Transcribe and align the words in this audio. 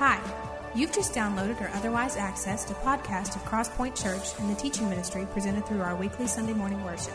Hi, 0.00 0.18
you've 0.74 0.94
just 0.94 1.12
downloaded 1.12 1.60
or 1.60 1.68
otherwise 1.74 2.16
accessed 2.16 2.70
a 2.70 2.74
podcast 2.76 3.36
of 3.36 3.44
Crosspoint 3.44 4.02
Church 4.02 4.32
and 4.38 4.48
the 4.48 4.58
teaching 4.58 4.88
ministry 4.88 5.26
presented 5.30 5.66
through 5.66 5.82
our 5.82 5.94
weekly 5.94 6.26
Sunday 6.26 6.54
morning 6.54 6.82
worship. 6.84 7.12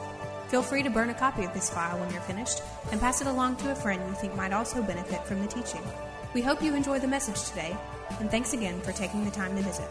Feel 0.50 0.61
free 0.61 0.84
to 0.84 0.91
burn 0.91 1.09
a 1.09 1.16
copy 1.16 1.45
of 1.45 1.54
this 1.55 1.68
file 1.68 1.98
when 1.98 2.11
you're 2.11 2.21
finished 2.21 2.61
and 2.91 3.02
pass 3.02 3.21
it 3.21 3.27
along 3.27 3.55
to 3.55 3.71
a 3.71 3.75
friend 3.75 4.07
you 4.07 4.13
think 4.13 4.36
might 4.36 4.54
also 4.54 4.84
benefit 4.84 5.23
from 5.23 5.41
the 5.41 5.48
teaching. 5.48 5.82
We 6.36 6.43
hope 6.43 6.61
you 6.61 6.75
enjoy 6.75 7.00
the 7.00 7.07
message 7.07 7.50
today, 7.50 7.75
and 8.20 8.29
thanks 8.29 8.54
again 8.54 8.79
for 8.82 8.91
taking 8.91 9.25
the 9.25 9.31
time 9.31 9.55
to 9.55 9.63
visit. 9.63 9.89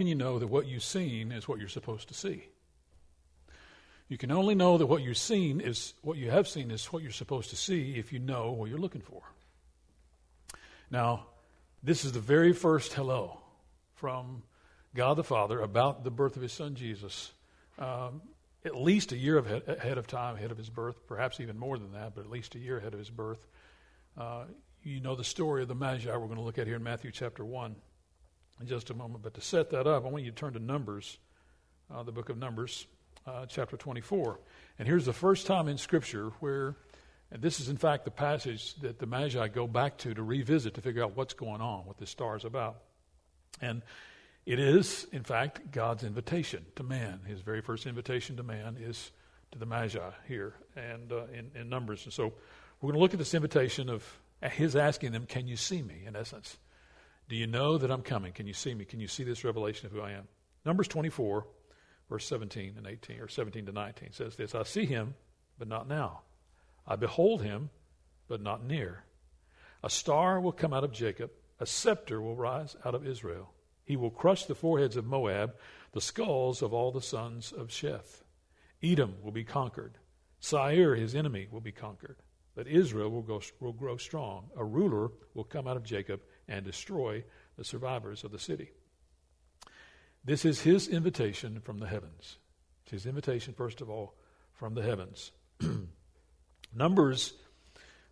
Can 0.00 0.06
you 0.06 0.14
know 0.14 0.38
that 0.38 0.46
what 0.46 0.66
you've 0.66 0.82
seen 0.82 1.30
is 1.30 1.46
what 1.46 1.58
you're 1.58 1.68
supposed 1.68 2.08
to 2.08 2.14
see? 2.14 2.46
You 4.08 4.16
can 4.16 4.30
only 4.30 4.54
know 4.54 4.78
that 4.78 4.86
what 4.86 5.02
you've 5.02 5.18
seen 5.18 5.60
is 5.60 5.92
what 6.00 6.16
you 6.16 6.30
have 6.30 6.48
seen 6.48 6.70
is 6.70 6.86
what 6.86 7.02
you're 7.02 7.12
supposed 7.12 7.50
to 7.50 7.56
see 7.56 7.96
if 7.96 8.10
you 8.10 8.18
know 8.18 8.52
what 8.52 8.70
you're 8.70 8.78
looking 8.78 9.02
for. 9.02 9.20
Now, 10.90 11.26
this 11.82 12.06
is 12.06 12.12
the 12.12 12.18
very 12.18 12.54
first 12.54 12.94
hello 12.94 13.42
from 13.96 14.42
God 14.94 15.18
the 15.18 15.22
Father 15.22 15.60
about 15.60 16.02
the 16.02 16.10
birth 16.10 16.34
of 16.34 16.40
His 16.40 16.54
Son 16.54 16.76
Jesus. 16.76 17.32
Um, 17.78 18.22
at 18.64 18.74
least 18.74 19.12
a 19.12 19.18
year 19.18 19.36
ahead 19.36 19.98
of 19.98 20.06
time, 20.06 20.36
ahead 20.36 20.50
of 20.50 20.56
His 20.56 20.70
birth, 20.70 21.06
perhaps 21.08 21.40
even 21.40 21.58
more 21.58 21.76
than 21.76 21.92
that, 21.92 22.14
but 22.14 22.22
at 22.22 22.30
least 22.30 22.54
a 22.54 22.58
year 22.58 22.78
ahead 22.78 22.94
of 22.94 22.98
His 23.00 23.10
birth. 23.10 23.46
Uh, 24.16 24.44
you 24.82 25.02
know 25.02 25.14
the 25.14 25.24
story 25.24 25.60
of 25.60 25.68
the 25.68 25.74
Magi 25.74 26.10
we're 26.10 26.24
going 26.24 26.36
to 26.36 26.42
look 26.42 26.56
at 26.56 26.66
here 26.66 26.76
in 26.76 26.82
Matthew 26.82 27.10
chapter 27.10 27.44
1 27.44 27.76
in 28.60 28.66
just 28.66 28.90
a 28.90 28.94
moment. 28.94 29.22
But 29.22 29.34
to 29.34 29.40
set 29.40 29.70
that 29.70 29.86
up, 29.86 30.04
I 30.04 30.08
want 30.08 30.24
you 30.24 30.30
to 30.30 30.36
turn 30.36 30.52
to 30.52 30.58
Numbers, 30.58 31.18
uh, 31.92 32.02
the 32.02 32.12
book 32.12 32.28
of 32.28 32.38
Numbers, 32.38 32.86
uh, 33.26 33.46
chapter 33.46 33.76
24. 33.76 34.40
And 34.78 34.86
here's 34.86 35.06
the 35.06 35.12
first 35.12 35.46
time 35.46 35.68
in 35.68 35.78
Scripture 35.78 36.30
where, 36.40 36.76
and 37.30 37.42
this 37.42 37.60
is 37.60 37.68
in 37.68 37.76
fact 37.76 38.04
the 38.04 38.10
passage 38.10 38.74
that 38.76 38.98
the 38.98 39.06
Magi 39.06 39.48
go 39.48 39.66
back 39.66 39.98
to 39.98 40.14
to 40.14 40.22
revisit 40.22 40.74
to 40.74 40.80
figure 40.80 41.02
out 41.02 41.16
what's 41.16 41.34
going 41.34 41.60
on, 41.60 41.86
what 41.86 41.98
this 41.98 42.10
star 42.10 42.36
is 42.36 42.44
about. 42.44 42.82
And 43.60 43.82
it 44.46 44.58
is, 44.58 45.06
in 45.12 45.22
fact, 45.22 45.70
God's 45.70 46.02
invitation 46.02 46.64
to 46.76 46.82
man. 46.82 47.20
His 47.26 47.40
very 47.40 47.60
first 47.60 47.86
invitation 47.86 48.36
to 48.36 48.42
man 48.42 48.76
is 48.80 49.10
to 49.52 49.58
the 49.58 49.66
Magi 49.66 50.10
here 50.28 50.54
and 50.76 51.12
uh, 51.12 51.24
in, 51.32 51.50
in 51.54 51.68
Numbers. 51.68 52.04
And 52.04 52.12
so 52.12 52.32
we're 52.80 52.88
going 52.88 52.94
to 52.94 53.00
look 53.00 53.12
at 53.12 53.18
this 53.18 53.34
invitation 53.34 53.88
of 53.88 54.04
his 54.42 54.76
asking 54.76 55.12
them, 55.12 55.26
Can 55.26 55.46
you 55.46 55.56
see 55.56 55.82
me, 55.82 56.04
in 56.06 56.16
essence? 56.16 56.56
Do 57.30 57.36
you 57.36 57.46
know 57.46 57.78
that 57.78 57.92
I'm 57.92 58.02
coming? 58.02 58.32
Can 58.32 58.48
you 58.48 58.52
see 58.52 58.74
me? 58.74 58.84
Can 58.84 58.98
you 58.98 59.06
see 59.06 59.22
this 59.22 59.44
revelation 59.44 59.86
of 59.86 59.92
who 59.92 60.00
I 60.00 60.10
am? 60.10 60.26
Numbers 60.66 60.88
24, 60.88 61.46
verse 62.08 62.26
17 62.26 62.74
and 62.76 62.88
18, 62.88 63.20
or 63.20 63.28
17 63.28 63.66
to 63.66 63.72
19 63.72 64.10
says 64.10 64.34
this 64.34 64.52
I 64.52 64.64
see 64.64 64.84
him, 64.84 65.14
but 65.56 65.68
not 65.68 65.88
now. 65.88 66.22
I 66.88 66.96
behold 66.96 67.40
him, 67.40 67.70
but 68.26 68.42
not 68.42 68.64
near. 68.64 69.04
A 69.84 69.88
star 69.88 70.40
will 70.40 70.50
come 70.50 70.74
out 70.74 70.82
of 70.82 70.90
Jacob, 70.90 71.30
a 71.60 71.66
scepter 71.66 72.20
will 72.20 72.34
rise 72.34 72.74
out 72.84 72.96
of 72.96 73.06
Israel. 73.06 73.54
He 73.84 73.96
will 73.96 74.10
crush 74.10 74.46
the 74.46 74.56
foreheads 74.56 74.96
of 74.96 75.06
Moab, 75.06 75.54
the 75.92 76.00
skulls 76.00 76.62
of 76.62 76.74
all 76.74 76.90
the 76.90 77.00
sons 77.00 77.52
of 77.52 77.68
Sheth. 77.68 78.24
Edom 78.82 79.14
will 79.22 79.30
be 79.30 79.44
conquered. 79.44 79.98
Seir, 80.40 80.96
his 80.96 81.14
enemy, 81.14 81.46
will 81.48 81.60
be 81.60 81.70
conquered. 81.70 82.16
But 82.56 82.66
Israel 82.66 83.08
will, 83.08 83.22
go, 83.22 83.40
will 83.60 83.72
grow 83.72 83.98
strong. 83.98 84.50
A 84.56 84.64
ruler 84.64 85.12
will 85.34 85.44
come 85.44 85.68
out 85.68 85.76
of 85.76 85.84
Jacob 85.84 86.20
and 86.50 86.64
destroy 86.64 87.24
the 87.56 87.64
survivors 87.64 88.24
of 88.24 88.32
the 88.32 88.38
city. 88.38 88.72
This 90.24 90.44
is 90.44 90.60
his 90.60 90.88
invitation 90.88 91.60
from 91.60 91.78
the 91.78 91.86
heavens. 91.86 92.36
It's 92.82 92.92
his 92.92 93.06
invitation, 93.06 93.54
first 93.54 93.80
of 93.80 93.88
all, 93.88 94.14
from 94.52 94.74
the 94.74 94.82
heavens. 94.82 95.32
Numbers 96.74 97.32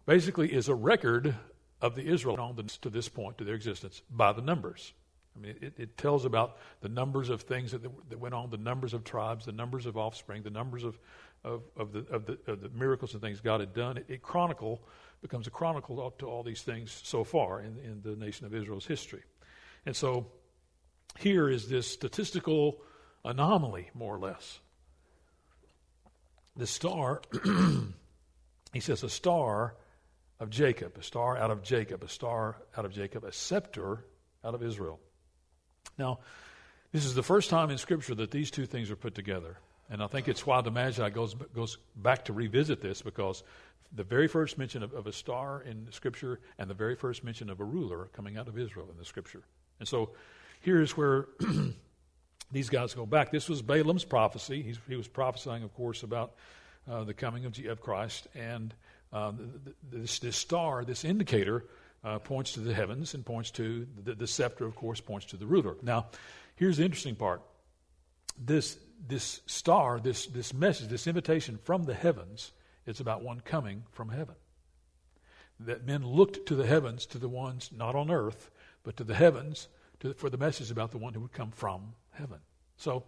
basically 0.07 0.53
is 0.53 0.69
a 0.69 0.75
record 0.75 1.35
of 1.83 1.95
the 1.95 2.07
Israelites 2.07 2.79
to 2.79 2.91
this 2.91 3.09
point, 3.09 3.39
to 3.39 3.45
their 3.45 3.55
existence, 3.55 4.03
by 4.11 4.33
the 4.33 4.41
numbers. 4.41 4.95
I 5.37 5.41
mean, 5.41 5.55
it, 5.61 5.75
it 5.77 5.99
tells 5.99 6.25
about 6.25 6.57
the 6.81 6.89
numbers 6.89 7.29
of 7.29 7.43
things 7.43 7.73
that, 7.73 7.83
that 7.83 8.19
went 8.19 8.35
on, 8.35 8.51
the 8.51 8.57
numbers 8.57 8.95
of 8.95 9.05
tribes, 9.05 9.45
the 9.45 9.53
numbers 9.53 9.87
of 9.87 9.97
offspring, 9.97 10.43
the 10.43 10.51
numbers 10.51 10.83
of, 10.83 10.99
of, 11.45 11.63
of, 11.77 11.93
the, 11.93 12.07
of, 12.11 12.27
the, 12.27 12.39
of 12.47 12.61
the 12.61 12.71
miracles 12.71 13.13
and 13.13 13.23
things 13.23 13.41
God 13.41 13.61
had 13.61 13.75
done. 13.75 13.99
It, 13.99 14.07
it 14.09 14.23
chronicle 14.23 14.83
becomes 15.21 15.47
a 15.47 15.51
chronicle 15.51 16.11
to 16.19 16.27
all 16.27 16.43
these 16.43 16.63
things 16.63 17.01
so 17.05 17.25
far 17.25 17.61
in, 17.61 17.79
in 17.79 18.01
the 18.03 18.17
nation 18.17 18.47
of 18.47 18.55
Israel's 18.55 18.87
history. 18.87 19.23
And 19.85 19.95
so 19.97 20.27
here 21.19 21.49
is 21.49 21.69
this 21.69 21.87
statistical 21.87 22.79
anomaly, 23.25 23.91
more 23.95 24.15
or 24.15 24.19
less. 24.19 24.61
The 26.57 26.67
star, 26.67 27.23
he 28.73 28.81
says, 28.81 29.03
a 29.03 29.09
star 29.09 29.75
of 30.41 30.51
Jacob, 30.51 30.97
a 30.99 31.03
star 31.03 31.37
out 31.37 31.51
of 31.51 31.63
Jacob, 31.63 32.03
a 32.03 32.09
star 32.09 32.57
out 32.77 32.85
of 32.85 32.93
Jacob, 32.93 33.25
a 33.25 33.33
scepter 33.33 34.05
out 34.45 34.55
of 34.55 34.63
Israel. 34.63 35.01
Now, 35.99 36.21
this 36.93 37.05
is 37.05 37.15
the 37.15 37.23
first 37.23 37.51
time 37.51 37.71
in 37.71 37.79
Scripture 37.79 38.15
that 38.17 38.31
these 38.31 38.51
two 38.51 38.67
things 38.67 38.91
are 38.91 38.97
put 38.97 39.15
together. 39.15 39.59
And 39.91 40.03
I 40.03 40.07
think 40.07 40.29
it's 40.29 40.47
why 40.47 40.61
the 40.61 40.71
Magi 40.71 41.09
goes, 41.11 41.35
goes 41.55 41.79
back 41.97 42.27
to 42.27 42.33
revisit 42.33 42.81
this 42.81 43.03
because 43.03 43.43
the 43.93 44.05
very 44.05 44.29
first 44.29 44.59
mention 44.59 44.83
of, 44.83 44.93
of 44.93 45.07
a 45.07 45.13
star 45.13 45.63
in 45.63 45.89
Scripture 45.91 46.41
and 46.59 46.69
the 46.69 46.75
very 46.75 46.95
first 46.95 47.25
mention 47.25 47.51
of 47.51 47.61
a 47.61 47.65
ruler 47.65 48.09
coming 48.13 48.37
out 48.37 48.49
of 48.49 48.59
Israel 48.59 48.89
in 48.91 48.99
the 48.99 49.05
Scripture. 49.05 49.43
And 49.79 49.89
so 49.89 50.11
here's 50.61 50.97
where 50.97 51.27
these 52.53 52.69
guys 52.69 52.95
go 52.95 53.07
back. 53.07 53.31
This 53.31 53.49
was 53.49 53.63
Balaam's 53.63 54.05
prophecy. 54.05 54.63
He's, 54.63 54.79
he 54.89 54.97
was 54.97 55.09
prophesying, 55.09 55.63
of 55.63 55.75
course, 55.75 56.03
about 56.03 56.35
uh, 56.91 57.05
the 57.05 57.15
coming 57.15 57.45
of, 57.45 57.59
of 57.67 57.81
Christ. 57.81 58.29
And 58.35 58.75
uh, 59.13 59.33
this, 59.91 60.19
this 60.19 60.37
star, 60.37 60.85
this 60.85 61.05
indicator, 61.05 61.65
uh, 62.05 62.19
points 62.19 62.53
to 62.53 62.61
the 62.61 62.73
heavens 62.73 63.15
and 63.15 63.25
points 63.25 63.51
to 63.53 63.87
the, 64.05 64.15
the 64.15 64.27
scepter, 64.27 64.65
of 64.65 64.75
course, 64.77 65.01
points 65.01 65.27
to 65.27 65.37
the 65.37 65.47
ruler. 65.47 65.77
Now, 65.83 66.07
here's 66.57 66.77
the 66.77 66.85
interesting 66.85 67.17
part. 67.17 67.43
This, 68.39 68.79
this 69.09 69.41
star, 69.47 69.99
this, 69.99 70.27
this 70.27 70.55
message, 70.55 70.89
this 70.89 71.07
invitation 71.07 71.59
from 71.65 71.85
the 71.85 71.95
heavens, 71.95 72.53
it's 72.89 73.01
about 73.01 73.23
one 73.23 73.41
coming 73.41 73.85
from 73.91 74.09
heaven. 74.09 74.35
That 75.61 75.87
men 75.87 76.07
looked 76.07 76.47
to 76.47 76.55
the 76.55 76.67
heavens, 76.67 77.07
to 77.07 77.19
the 77.19 77.29
ones 77.29 77.71
not 77.75 77.95
on 77.95 78.11
earth, 78.11 78.51
but 78.83 78.97
to 78.97 79.05
the 79.05 79.15
heavens 79.15 79.69
to, 80.01 80.15
for 80.15 80.31
the 80.31 80.39
message 80.39 80.71
about 80.71 80.91
the 80.91 80.99
one 80.99 81.15
who 81.15 81.21
would 81.21 81.33
come 81.33 81.51
from 81.51 81.95
heaven. 82.13 82.39
So 82.77 83.05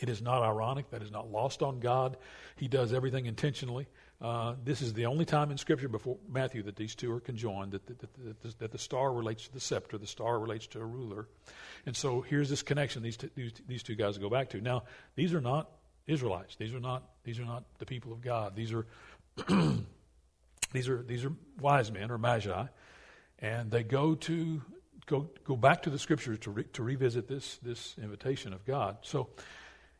it 0.00 0.08
is 0.08 0.20
not 0.20 0.42
ironic. 0.42 0.90
That 0.90 1.02
is 1.02 1.10
not 1.10 1.30
lost 1.30 1.62
on 1.62 1.80
God. 1.80 2.16
He 2.56 2.68
does 2.68 2.92
everything 2.92 3.26
intentionally. 3.26 3.88
Uh, 4.20 4.54
this 4.64 4.82
is 4.82 4.92
the 4.92 5.06
only 5.06 5.24
time 5.24 5.50
in 5.50 5.58
Scripture 5.58 5.88
before 5.88 6.16
Matthew 6.28 6.62
that 6.62 6.76
these 6.76 6.94
two 6.94 7.10
are 7.10 7.20
conjoined, 7.20 7.72
that, 7.72 7.86
that, 7.86 8.00
that, 8.42 8.58
that, 8.60 8.70
the 8.70 8.78
star 8.78 9.12
relates 9.12 9.48
to 9.48 9.52
the 9.52 9.60
scepter, 9.60 9.98
the 9.98 10.06
star 10.06 10.38
relates 10.38 10.66
to 10.68 10.80
a 10.80 10.84
ruler. 10.84 11.26
And 11.86 11.96
so 11.96 12.20
here's 12.20 12.48
this 12.48 12.62
connection 12.62 13.02
these, 13.02 13.18
these, 13.34 13.52
these 13.66 13.82
two 13.82 13.96
guys 13.96 14.18
go 14.18 14.30
back 14.30 14.50
to. 14.50 14.60
Now, 14.60 14.84
these 15.16 15.34
are 15.34 15.40
not 15.40 15.70
Israelites. 16.06 16.54
These 16.54 16.72
are 16.72 16.80
not, 16.80 17.02
these 17.24 17.38
are 17.38 17.44
not 17.44 17.64
the 17.78 17.86
people 17.86 18.12
of 18.12 18.20
God. 18.20 18.56
These 18.56 18.72
are, 18.72 18.86
these 20.72 20.88
are, 20.88 21.02
these 21.02 21.24
are 21.24 21.32
wise 21.60 21.90
men 21.90 22.10
or 22.10 22.18
magi. 22.18 22.66
And 23.38 23.70
they 23.70 23.82
go 23.82 24.14
to 24.14 24.62
go, 25.06 25.28
go 25.44 25.56
back 25.56 25.82
to 25.82 25.90
the 25.90 25.98
scriptures 25.98 26.38
to, 26.40 26.50
re, 26.50 26.64
to 26.72 26.82
revisit 26.82 27.28
this, 27.28 27.58
this 27.58 27.94
invitation 28.00 28.52
of 28.52 28.64
God. 28.64 28.98
So, 29.02 29.30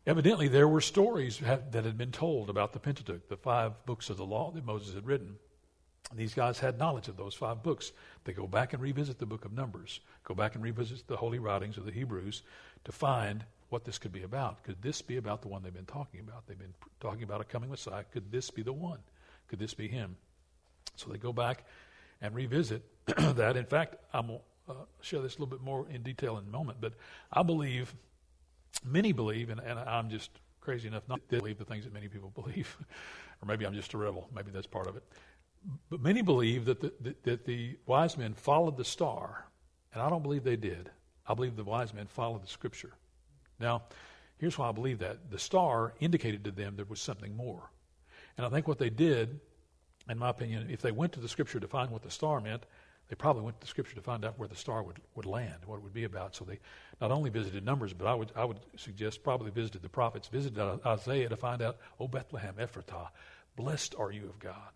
evidently, 0.07 0.49
there 0.49 0.69
were 0.69 0.81
stories 0.81 1.39
have, 1.39 1.73
that 1.73 1.85
had 1.85 1.99
been 1.99 2.13
told 2.13 2.51
about 2.51 2.73
the 2.73 2.81
Pentateuch, 2.81 3.29
the 3.29 3.37
five 3.37 3.85
books 3.87 4.11
of 4.11 4.17
the 4.17 4.25
law 4.25 4.51
that 4.53 4.65
Moses 4.65 4.95
had 4.95 5.07
written. 5.07 5.37
These 6.15 6.35
guys 6.35 6.59
had 6.59 6.79
knowledge 6.79 7.09
of 7.09 7.17
those 7.17 7.35
five 7.35 7.63
books. 7.63 7.93
They 8.25 8.33
go 8.33 8.47
back 8.47 8.73
and 8.73 8.83
revisit 8.83 9.19
the 9.19 9.27
book 9.27 9.45
of 9.45 9.53
Numbers, 9.53 10.01
go 10.25 10.35
back 10.35 10.55
and 10.55 10.63
revisit 10.63 11.07
the 11.07 11.17
holy 11.17 11.39
writings 11.39 11.79
of 11.79 11.87
the 11.87 11.93
Hebrews 11.93 12.43
to 12.85 12.93
find 12.93 13.45
what 13.73 13.85
this 13.85 13.99
could 13.99 14.13
be 14.13 14.23
about. 14.23 14.63
Could 14.63 14.83
this 14.83 15.01
be 15.01 15.17
about 15.17 15.41
the 15.41 15.49
one 15.49 15.63
they've 15.63 15.73
been 15.73 15.87
talking 15.87 16.21
about? 16.21 16.47
They've 16.47 16.59
been 16.59 16.75
talking 17.01 17.23
about 17.23 17.41
a 17.41 17.45
coming 17.45 17.71
Messiah. 17.71 18.05
Could 18.05 18.31
this 18.31 18.51
be 18.51 18.63
the 18.63 18.73
one? 18.73 18.99
Could 19.49 19.59
this 19.59 19.73
be 19.73 19.89
him? 19.89 20.17
So 20.97 21.11
they 21.11 21.17
go 21.17 21.33
back 21.33 21.65
and 22.21 22.35
revisit 22.35 22.83
that. 23.07 23.57
In 23.57 23.65
fact, 23.65 23.97
I'm 24.13 24.27
going 24.27 24.41
to 24.67 24.73
uh, 24.73 24.77
share 25.01 25.21
this 25.23 25.37
a 25.37 25.39
little 25.39 25.47
bit 25.47 25.63
more 25.63 25.87
in 25.89 26.03
detail 26.03 26.37
in 26.37 26.45
a 26.45 26.51
moment, 26.51 26.79
but 26.81 26.93
I 27.33 27.43
believe, 27.43 27.95
many 28.85 29.13
believe, 29.13 29.49
and, 29.49 29.59
and 29.61 29.79
I'm 29.79 30.11
just 30.11 30.31
crazy 30.61 30.87
enough 30.87 31.09
not 31.09 31.27
to 31.31 31.39
believe 31.39 31.59
the 31.59 31.65
things 31.65 31.85
that 31.85 31.95
many 31.95 32.09
people 32.09 32.31
believe, 32.35 32.77
or 33.41 33.47
maybe 33.47 33.65
I'm 33.65 33.75
just 33.75 33.95
a 33.95 33.99
rebel. 33.99 34.29
Maybe 34.35 34.51
that's 34.51 34.67
part 34.67 34.87
of 34.87 34.97
it. 34.97 35.03
But 35.89 36.03
many 36.03 36.21
believe 36.21 36.67
that 36.67 36.81
the, 36.81 36.93
that, 37.01 37.23
that 37.25 37.45
the 37.47 37.79
wise 37.87 38.19
men 38.19 38.35
followed 38.35 38.77
the 38.77 38.85
star, 38.85 39.47
and 39.95 40.03
I 40.03 40.11
don't 40.11 40.23
believe 40.23 40.45
they 40.45 40.57
did. 40.57 40.91
I 41.27 41.35
believe 41.35 41.57
the 41.57 41.65
wise 41.65 41.95
men 41.95 42.07
followed 42.07 42.43
the 42.43 42.49
scripture. 42.49 42.93
Now, 43.59 43.83
here's 44.39 44.59
why 44.59 44.69
I 44.69 44.73
believe 44.73 44.99
that. 45.01 45.31
The 45.31 45.39
star 45.39 45.95
indicated 46.01 46.45
to 46.45 46.51
them 46.51 46.77
there 46.77 46.85
was 46.85 47.01
something 47.01 47.37
more. 47.37 47.71
And 48.37 48.47
I 48.47 48.49
think 48.49 48.67
what 48.67 48.79
they 48.79 48.91
did, 48.91 49.41
in 50.09 50.19
my 50.19 50.31
opinion, 50.31 50.69
if 50.71 50.83
they 50.83 50.93
went 50.93 51.13
to 51.13 51.21
the 51.21 51.29
scripture 51.29 51.61
to 51.61 51.69
find 51.69 51.91
what 51.91 52.03
the 52.03 52.11
star 52.11 52.41
meant, 52.41 52.65
they 53.09 53.17
probably 53.17 53.43
went 53.43 53.61
to 53.61 53.67
the 53.67 53.71
scripture 53.71 53.95
to 53.97 54.01
find 54.01 54.25
out 54.25 54.39
where 54.39 54.49
the 54.49 54.57
star 54.57 54.83
would, 54.83 54.99
would 55.15 55.27
land, 55.27 55.57
what 55.67 55.77
it 55.77 55.83
would 55.83 55.93
be 55.93 56.05
about. 56.05 56.35
So 56.35 56.45
they 56.45 56.61
not 57.01 57.11
only 57.11 57.29
visited 57.29 57.65
Numbers, 57.65 57.93
but 57.93 58.07
I 58.07 58.15
would, 58.15 58.33
I 58.35 58.45
would 58.45 58.61
suggest 58.77 59.23
probably 59.23 59.51
visited 59.51 59.83
the 59.83 59.89
prophets, 59.91 60.29
visited 60.29 60.59
Isaiah 60.87 61.29
to 61.29 61.37
find 61.37 61.61
out, 61.61 61.77
oh, 62.01 62.09
Bethlehem, 62.09 62.55
Ephratah, 62.59 63.09
blessed 63.55 63.95
are 63.99 64.11
you 64.11 64.25
of 64.25 64.39
God. 64.39 64.71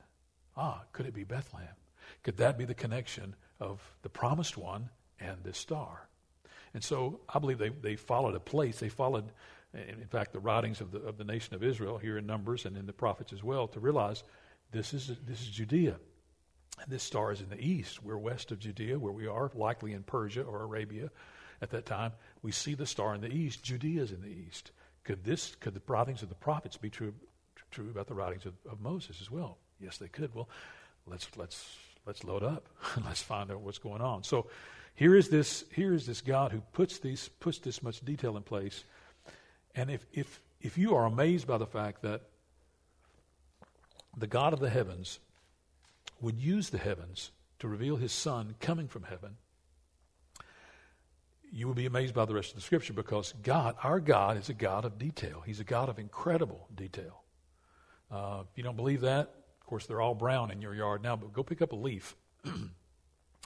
Ah, 0.57 0.83
could 0.93 1.07
it 1.07 1.15
be 1.15 1.25
Bethlehem? 1.25 1.75
Could 2.23 2.37
that 2.37 2.59
be 2.59 2.67
the 2.67 2.75
connection 2.75 3.35
of 3.59 3.81
the 4.03 4.09
promised 4.11 4.59
one 4.59 4.91
and 5.19 5.39
this 5.43 5.59
star? 5.59 6.09
And 6.77 6.85
so 6.85 7.21
I 7.27 7.39
believe 7.39 7.57
they, 7.57 7.71
they 7.71 7.97
followed 7.97 8.35
a 8.35 8.39
place. 8.39 8.81
They 8.81 8.91
followed, 8.91 9.33
in 9.73 10.07
fact, 10.11 10.35
the 10.35 10.41
writings 10.41 10.83
of 10.83 10.91
the, 10.91 10.99
of 10.99 11.17
the 11.17 11.25
nation 11.25 11.55
of 11.55 11.65
Israel 11.65 11.97
here 11.97 12.19
in 12.19 12.27
Numbers 12.27 12.67
and 12.67 12.77
in 12.77 12.85
the 12.85 12.93
prophets 12.93 13.33
as 13.33 13.43
well 13.43 13.67
to 13.69 13.81
realize 13.81 14.23
this 14.73 14.93
is, 14.93 15.11
this 15.27 15.41
is 15.41 15.49
Judea. 15.49 15.97
And 16.83 16.93
this 16.93 17.03
star 17.03 17.33
is 17.33 17.41
in 17.41 17.49
the 17.49 17.59
east. 17.59 18.03
We're 18.03 18.19
west 18.19 18.53
of 18.53 18.59
Judea, 18.59 18.99
where 18.99 19.15
we 19.15 19.27
are, 19.27 19.51
likely 19.55 19.95
in 19.95 20.03
Persia 20.03 20.43
or 20.43 20.65
Arabia 20.65 21.09
at 21.63 21.71
that 21.71 21.87
time. 21.87 22.13
We 22.43 22.53
see 22.53 22.75
the 22.75 22.85
star 22.85 23.15
in 23.15 23.23
the 23.23 23.33
east. 23.33 23.63
Judea 23.63 24.03
is 24.03 24.13
in 24.13 24.21
the 24.21 24.29
east. 24.29 24.71
Could 25.03 25.25
this, 25.25 25.55
could 25.55 25.73
the 25.73 25.83
writings 25.87 26.23
of 26.23 26.29
the 26.29 26.35
prophets 26.35 26.77
be 26.77 26.91
true, 26.91 27.15
true 27.71 27.89
about 27.89 28.07
the 28.07 28.15
writings 28.15 28.45
of, 28.45 28.53
of 28.71 28.83
Moses 28.83 29.23
as 29.23 29.31
well? 29.31 29.57
Yes, 29.81 29.97
they 29.97 30.09
could. 30.09 30.35
Well, 30.35 30.51
let's 31.07 31.27
let's 31.39 31.79
let's 32.05 32.23
load 32.23 32.43
up. 32.43 32.69
and 32.97 33.05
let's 33.07 33.23
find 33.23 33.51
out 33.51 33.63
what's 33.63 33.79
going 33.79 34.03
on. 34.03 34.25
So, 34.25 34.49
here 34.97 35.15
is 35.15 35.29
this 35.29 35.65
here 35.73 35.93
is 35.93 36.07
this 36.07 36.23
God 36.23 36.53
who 36.53 36.61
puts 36.73 36.99
these 36.99 37.29
puts 37.39 37.59
this 37.59 37.83
much 37.83 38.01
detail 38.05 38.37
in 38.37 38.43
place. 38.43 38.85
And 39.75 39.91
if 39.91 40.05
if 40.13 40.41
if 40.61 40.79
you 40.79 40.97
are 40.97 41.05
amazed 41.05 41.47
by 41.47 41.59
the 41.59 41.67
fact 41.67 42.03
that 42.03 42.23
the 44.17 44.27
God 44.27 44.55
of 44.55 44.61
the 44.61 44.71
heavens 44.71 45.21
would 46.23 46.41
use 46.41 46.71
the 46.71 46.79
heavens 46.79 47.31
to 47.59 47.69
reveal 47.69 47.97
his 47.97 48.13
son 48.13 48.55
coming 48.59 48.89
from 48.89 49.03
heaven, 49.03 49.37
you 51.53 51.67
will 51.67 51.75
be 51.75 51.85
amazed 51.85 52.15
by 52.15 52.25
the 52.25 52.35
rest 52.35 52.51
of 52.51 52.57
the 52.57 52.63
scripture 52.63 52.95
because 52.95 53.35
God, 53.43 53.77
our 53.83 54.01
God, 54.01 54.39
is 54.39 54.49
a 54.49 54.55
God 54.55 54.87
of 54.87 54.99
detail. 54.99 55.43
He's 55.45 55.61
a 55.61 55.65
God 55.65 55.91
of 55.91 55.99
incredible 55.99 56.69
detail. 56.75 57.23
Uh, 58.11 58.45
if 58.51 58.57
you 58.57 58.65
don't 58.65 58.77
believe 58.77 59.03
that, 59.03 59.35
of 59.61 59.67
course, 59.67 59.85
they're 59.85 60.01
all 60.01 60.15
brown 60.15 60.51
in 60.51 60.63
your 60.63 60.75
yard 60.75 61.03
now, 61.03 61.17
but 61.17 61.35
go 61.35 61.43
pick 61.43 61.61
up 61.61 61.73
a 61.73 61.77
leaf 61.77 62.17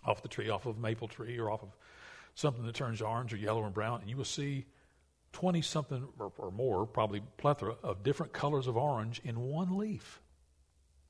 off 0.04 0.22
the 0.22 0.28
tree, 0.28 0.48
off 0.48 0.66
of 0.66 0.76
a 0.76 0.80
maple 0.80 1.08
tree, 1.08 1.38
or 1.38 1.50
off 1.50 1.62
of 1.62 1.70
something 2.34 2.64
that 2.64 2.74
turns 2.74 3.02
orange 3.02 3.32
or 3.32 3.36
yellow 3.36 3.64
and 3.64 3.74
brown, 3.74 4.00
and 4.00 4.10
you 4.10 4.16
will 4.16 4.24
see 4.24 4.66
20 5.32 5.62
something 5.62 6.08
or, 6.18 6.32
or 6.38 6.50
more, 6.50 6.86
probably 6.86 7.22
plethora, 7.36 7.74
of 7.82 8.02
different 8.02 8.32
colors 8.32 8.66
of 8.66 8.76
orange 8.76 9.20
in 9.24 9.38
one 9.40 9.76
leaf. 9.76 10.20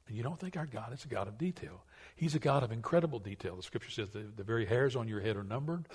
And 0.06 0.16
you 0.16 0.22
don't 0.22 0.38
think 0.38 0.56
our 0.56 0.66
God 0.66 0.92
is 0.92 1.04
a 1.04 1.08
God 1.08 1.28
of 1.28 1.38
detail. 1.38 1.84
He's 2.16 2.34
a 2.34 2.40
God 2.40 2.62
of 2.62 2.72
incredible 2.72 3.18
detail. 3.18 3.56
The 3.56 3.62
scripture 3.62 3.90
says 3.90 4.10
the, 4.10 4.26
the 4.36 4.42
very 4.42 4.66
hairs 4.66 4.96
on 4.96 5.08
your 5.08 5.20
head 5.20 5.36
are 5.36 5.44
numbered, 5.44 5.86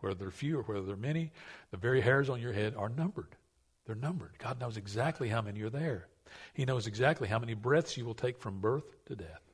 whether 0.00 0.14
they're 0.14 0.30
few 0.30 0.58
or 0.58 0.62
whether 0.62 0.82
they're 0.82 0.96
many. 0.96 1.32
The 1.70 1.78
very 1.78 2.00
hairs 2.00 2.28
on 2.28 2.40
your 2.40 2.52
head 2.52 2.74
are 2.76 2.90
numbered. 2.90 3.34
They're 3.86 3.96
numbered. 3.96 4.32
God 4.38 4.60
knows 4.60 4.76
exactly 4.76 5.28
how 5.28 5.42
many 5.42 5.62
are 5.62 5.70
there. 5.70 6.08
He 6.54 6.64
knows 6.64 6.86
exactly 6.86 7.28
how 7.28 7.38
many 7.38 7.54
breaths 7.54 7.96
you 7.96 8.04
will 8.04 8.14
take 8.14 8.38
from 8.38 8.60
birth 8.60 9.04
to 9.06 9.16
death. 9.16 9.51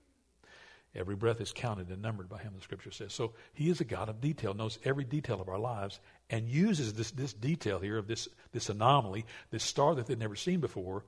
Every 0.98 1.14
breath 1.14 1.40
is 1.40 1.52
counted 1.52 1.90
and 1.90 2.02
numbered 2.02 2.28
by 2.28 2.38
him, 2.38 2.54
the 2.56 2.60
scripture 2.60 2.90
says. 2.90 3.14
So 3.14 3.32
he 3.54 3.70
is 3.70 3.80
a 3.80 3.84
God 3.84 4.08
of 4.08 4.20
detail, 4.20 4.52
knows 4.52 4.80
every 4.82 5.04
detail 5.04 5.40
of 5.40 5.48
our 5.48 5.58
lives, 5.58 6.00
and 6.28 6.48
uses 6.48 6.92
this, 6.92 7.12
this 7.12 7.32
detail 7.32 7.78
here 7.78 7.98
of 7.98 8.08
this, 8.08 8.28
this 8.50 8.68
anomaly, 8.68 9.24
this 9.52 9.62
star 9.62 9.94
that 9.94 10.06
they'd 10.06 10.18
never 10.18 10.34
seen 10.34 10.58
before, 10.58 11.04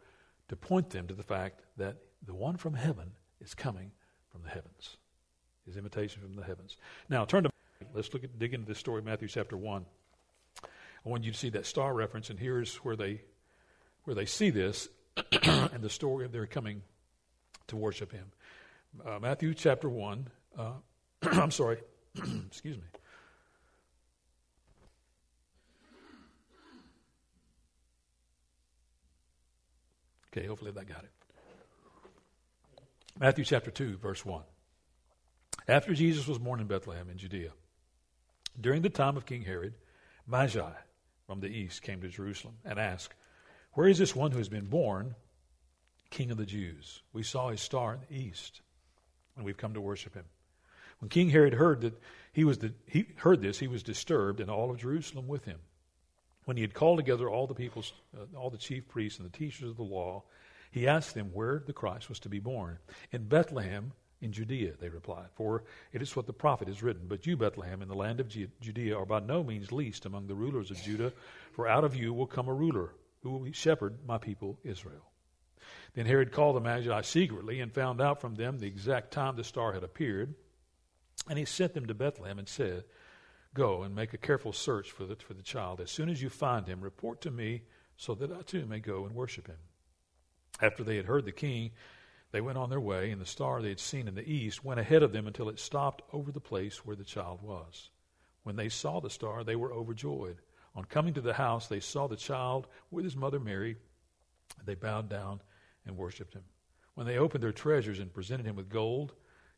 to 0.48 0.54
point 0.54 0.90
them 0.90 1.08
to 1.08 1.14
the 1.14 1.24
fact 1.24 1.62
that 1.76 1.96
the 2.24 2.34
one 2.34 2.56
from 2.56 2.74
heaven 2.74 3.10
is 3.40 3.52
coming 3.52 3.90
from 4.30 4.42
the 4.42 4.48
heavens. 4.48 4.96
His 5.66 5.76
invitation 5.76 6.22
from 6.22 6.36
the 6.36 6.44
heavens. 6.44 6.76
Now 7.08 7.24
turn 7.24 7.42
to 7.42 7.50
let's 7.92 8.12
look 8.14 8.22
at 8.22 8.38
dig 8.38 8.54
into 8.54 8.68
this 8.68 8.78
story, 8.78 9.02
Matthew 9.02 9.26
chapter 9.26 9.56
one. 9.56 9.86
I 10.64 11.08
want 11.08 11.24
you 11.24 11.32
to 11.32 11.38
see 11.38 11.50
that 11.50 11.66
star 11.66 11.92
reference, 11.94 12.30
and 12.30 12.38
here's 12.38 12.76
where 12.76 12.96
they 12.96 13.22
where 14.04 14.14
they 14.14 14.26
see 14.26 14.50
this 14.50 14.88
and 15.42 15.82
the 15.82 15.90
story 15.90 16.24
of 16.24 16.32
their 16.32 16.46
coming 16.46 16.82
to 17.68 17.76
worship 17.76 18.12
him. 18.12 18.26
Uh, 19.04 19.18
Matthew 19.18 19.54
chapter 19.54 19.88
1. 19.88 20.28
Uh, 20.58 20.72
I'm 21.22 21.50
sorry. 21.50 21.78
Excuse 22.46 22.76
me. 22.76 22.82
Okay, 30.32 30.46
hopefully 30.46 30.70
that 30.70 30.86
got 30.86 31.02
it. 31.02 31.10
Matthew 33.18 33.44
chapter 33.44 33.70
2, 33.70 33.96
verse 33.96 34.24
1. 34.24 34.42
After 35.66 35.92
Jesus 35.92 36.26
was 36.26 36.38
born 36.38 36.60
in 36.60 36.66
Bethlehem 36.66 37.10
in 37.10 37.18
Judea, 37.18 37.50
during 38.60 38.82
the 38.82 38.90
time 38.90 39.16
of 39.16 39.26
King 39.26 39.42
Herod, 39.42 39.74
Magi 40.26 40.70
from 41.26 41.40
the 41.40 41.48
east 41.48 41.82
came 41.82 42.00
to 42.00 42.08
Jerusalem 42.08 42.54
and 42.64 42.78
asked, 42.78 43.14
where 43.74 43.88
is 43.88 43.98
this 43.98 44.16
one 44.16 44.32
who 44.32 44.38
has 44.38 44.48
been 44.48 44.66
born 44.66 45.14
King 46.10 46.30
of 46.30 46.36
the 46.36 46.46
Jews? 46.46 47.02
We 47.12 47.22
saw 47.22 47.50
his 47.50 47.60
star 47.60 47.94
in 47.94 48.00
the 48.08 48.22
east, 48.22 48.62
and 49.36 49.44
we've 49.44 49.56
come 49.56 49.74
to 49.74 49.80
worship 49.80 50.14
him. 50.14 50.24
When 51.00 51.08
King 51.08 51.30
Herod 51.30 51.54
heard 51.54 51.80
that 51.80 52.00
he 52.32 52.44
was 52.44 52.58
the, 52.58 52.72
he 52.86 53.06
heard 53.16 53.40
this, 53.40 53.58
he 53.58 53.68
was 53.68 53.82
disturbed, 53.82 54.40
and 54.40 54.50
all 54.50 54.70
of 54.70 54.78
Jerusalem 54.78 55.26
with 55.26 55.44
him. 55.44 55.58
When 56.44 56.56
he 56.56 56.62
had 56.62 56.74
called 56.74 56.98
together 56.98 57.28
all 57.28 57.46
the 57.46 57.54
people's, 57.54 57.92
uh, 58.16 58.38
all 58.38 58.50
the 58.50 58.58
chief 58.58 58.88
priests 58.88 59.18
and 59.18 59.30
the 59.30 59.36
teachers 59.36 59.70
of 59.70 59.76
the 59.76 59.82
law, 59.82 60.24
he 60.70 60.86
asked 60.86 61.14
them 61.14 61.30
where 61.32 61.62
the 61.66 61.72
Christ 61.72 62.08
was 62.08 62.20
to 62.20 62.28
be 62.28 62.38
born. 62.38 62.78
In 63.12 63.28
Bethlehem, 63.28 63.92
in 64.20 64.32
Judea, 64.32 64.74
they 64.78 64.88
replied, 64.88 65.28
for 65.34 65.64
it 65.92 66.02
is 66.02 66.14
what 66.14 66.26
the 66.26 66.32
prophet 66.32 66.68
has 66.68 66.82
written. 66.82 67.06
But 67.08 67.26
you, 67.26 67.36
Bethlehem, 67.36 67.82
in 67.82 67.88
the 67.88 67.94
land 67.94 68.20
of 68.20 68.28
Judea, 68.28 68.96
are 68.96 69.06
by 69.06 69.20
no 69.20 69.42
means 69.42 69.72
least 69.72 70.04
among 70.04 70.26
the 70.26 70.34
rulers 70.34 70.70
of 70.70 70.82
Judah, 70.82 71.12
for 71.52 71.66
out 71.66 71.84
of 71.84 71.96
you 71.96 72.12
will 72.12 72.26
come 72.26 72.48
a 72.48 72.54
ruler 72.54 72.90
who 73.22 73.30
will 73.30 73.52
shepherd 73.52 73.96
my 74.06 74.18
people 74.18 74.58
Israel. 74.62 75.09
Then 75.94 76.06
Herod 76.06 76.32
called 76.32 76.56
the 76.56 76.60
Magi 76.60 77.00
secretly 77.02 77.60
and 77.60 77.72
found 77.72 78.00
out 78.00 78.20
from 78.20 78.34
them 78.34 78.58
the 78.58 78.66
exact 78.66 79.10
time 79.10 79.36
the 79.36 79.44
star 79.44 79.72
had 79.72 79.82
appeared. 79.82 80.34
And 81.28 81.38
he 81.38 81.44
sent 81.44 81.74
them 81.74 81.86
to 81.86 81.94
Bethlehem 81.94 82.38
and 82.38 82.48
said, 82.48 82.84
Go 83.52 83.82
and 83.82 83.94
make 83.94 84.14
a 84.14 84.18
careful 84.18 84.52
search 84.52 84.92
for 84.92 85.04
the, 85.04 85.16
for 85.16 85.34
the 85.34 85.42
child. 85.42 85.80
As 85.80 85.90
soon 85.90 86.08
as 86.08 86.22
you 86.22 86.28
find 86.28 86.66
him, 86.66 86.80
report 86.80 87.20
to 87.22 87.30
me 87.30 87.62
so 87.96 88.14
that 88.14 88.32
I 88.32 88.42
too 88.42 88.66
may 88.66 88.78
go 88.78 89.04
and 89.04 89.14
worship 89.14 89.48
him. 89.48 89.58
After 90.62 90.84
they 90.84 90.96
had 90.96 91.06
heard 91.06 91.24
the 91.24 91.32
king, 91.32 91.72
they 92.32 92.40
went 92.40 92.58
on 92.58 92.70
their 92.70 92.80
way, 92.80 93.10
and 93.10 93.20
the 93.20 93.26
star 93.26 93.60
they 93.60 93.70
had 93.70 93.80
seen 93.80 94.06
in 94.06 94.14
the 94.14 94.30
east 94.30 94.64
went 94.64 94.78
ahead 94.78 95.02
of 95.02 95.12
them 95.12 95.26
until 95.26 95.48
it 95.48 95.58
stopped 95.58 96.02
over 96.12 96.30
the 96.30 96.40
place 96.40 96.84
where 96.84 96.96
the 96.96 97.04
child 97.04 97.42
was. 97.42 97.90
When 98.44 98.56
they 98.56 98.68
saw 98.68 99.00
the 99.00 99.10
star, 99.10 99.42
they 99.42 99.56
were 99.56 99.72
overjoyed. 99.72 100.38
On 100.76 100.84
coming 100.84 101.14
to 101.14 101.20
the 101.20 101.34
house, 101.34 101.66
they 101.66 101.80
saw 101.80 102.06
the 102.06 102.16
child 102.16 102.68
with 102.90 103.04
his 103.04 103.16
mother 103.16 103.40
Mary. 103.40 103.76
They 104.64 104.76
bowed 104.76 105.08
down 105.08 105.40
and 105.86 105.96
worshipped 105.96 106.34
him. 106.34 106.44
When 106.94 107.06
they 107.06 107.18
opened 107.18 107.42
their 107.42 107.52
treasures 107.52 107.98
and 107.98 108.12
presented 108.12 108.46
him 108.46 108.56
with 108.56 108.68
gold, 108.68 109.14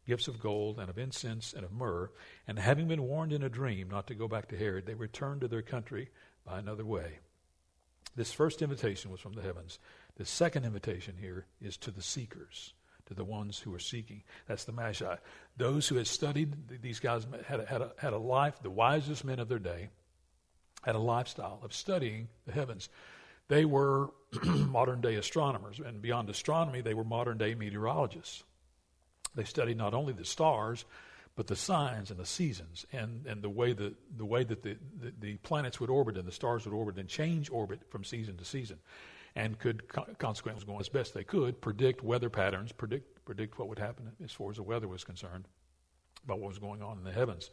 gifts 0.07 0.29
of 0.29 0.41
gold, 0.41 0.79
and 0.79 0.91
of 0.91 0.99
incense, 0.99 1.53
and 1.53 1.65
of 1.65 1.73
myrrh, 1.73 2.11
and 2.47 2.59
having 2.59 2.89
been 2.89 3.03
warned 3.03 3.33
in 3.33 3.43
a 3.43 3.49
dream 3.49 3.89
not 3.89 4.07
to 4.09 4.15
go 4.15 4.29
back 4.29 4.49
to 4.49 4.57
Herod, 4.57 4.87
they 4.87 4.95
returned 4.95 5.41
to 5.43 5.49
their 5.49 5.63
country 5.63 6.09
by 6.45 6.59
another 6.59 6.85
way. 6.85 7.19
This 8.15 8.33
first 8.33 8.63
invitation 8.63 9.11
was 9.11 9.21
from 9.21 9.33
the 9.33 9.43
heavens. 9.43 9.79
The 10.17 10.25
second 10.25 10.65
invitation 10.65 11.17
here 11.19 11.47
is 11.61 11.77
to 11.79 11.91
the 11.91 12.03
seekers, 12.03 12.75
to 13.07 13.15
the 13.15 13.25
ones 13.25 13.59
who 13.59 13.75
are 13.75 13.79
seeking. 13.79 14.23
That's 14.47 14.65
the 14.65 14.73
Magi. 14.73 15.17
Those 15.57 15.89
who 15.89 15.97
had 15.97 16.07
studied, 16.07 16.83
these 16.83 17.01
guys 17.01 17.27
had 17.47 17.61
a, 17.61 17.67
had 17.67 17.81
a, 17.81 17.93
had 17.99 18.13
a 18.13 18.19
life, 18.19 18.61
the 18.63 18.71
wisest 18.71 19.25
men 19.25 19.39
of 19.39 19.49
their 19.49 19.59
day 19.59 19.89
had 20.83 20.95
a 20.97 21.01
lifestyle 21.01 21.61
of 21.63 21.73
studying 21.73 22.29
the 22.45 22.53
heavens. 22.53 22.89
They 23.53 23.67
were 23.67 24.15
modern 24.47 25.03
day 25.03 25.17
astronomers, 25.17 25.79
and 25.79 26.01
beyond 26.01 26.31
astronomy, 26.31 26.81
they 26.81 26.95
were 26.95 27.05
modern 27.05 27.37
day 27.37 27.55
meteorologists. 27.55 28.45
They 29.35 29.45
studied 29.45 29.77
not 29.77 29.93
only 29.93 30.15
the 30.15 30.25
stars, 30.25 30.87
but 31.37 31.49
the 31.49 31.57
signs 31.57 32.11
and 32.11 32.19
the 32.19 32.25
seasons 32.25 32.87
and, 32.93 33.27
and 33.27 33.43
the 33.43 33.51
way 33.51 33.75
that 33.75 33.95
the 34.17 34.25
way 34.25 34.43
that 34.43 34.63
the, 34.63 34.79
the, 34.99 35.13
the 35.21 35.37
planets 35.37 35.81
would 35.81 35.91
orbit 35.91 36.17
and 36.17 36.27
the 36.27 36.33
stars 36.33 36.65
would 36.65 36.73
orbit 36.73 36.97
and 36.97 37.11
change 37.11 37.51
orbit 37.51 37.81
from 37.91 38.05
season 38.05 38.39
to 38.39 38.45
season, 38.47 38.79
and 39.37 39.59
could 39.59 39.87
co- 39.87 40.07
consequently 40.17 40.65
as 40.81 40.89
best 40.89 41.13
they 41.13 41.25
could 41.25 41.61
predict 41.61 42.03
weather 42.03 42.31
patterns, 42.31 42.73
predict 42.73 43.23
predict 43.27 43.59
what 43.59 43.69
would 43.69 43.79
happen 43.79 44.13
as 44.25 44.33
far 44.33 44.49
as 44.49 44.57
the 44.57 44.63
weather 44.63 44.89
was 44.89 45.05
concerned, 45.05 45.47
about 46.25 46.39
what 46.39 46.49
was 46.49 46.59
going 46.59 46.81
on 46.81 46.97
in 46.97 47.05
the 47.05 47.13
heavens. 47.13 47.51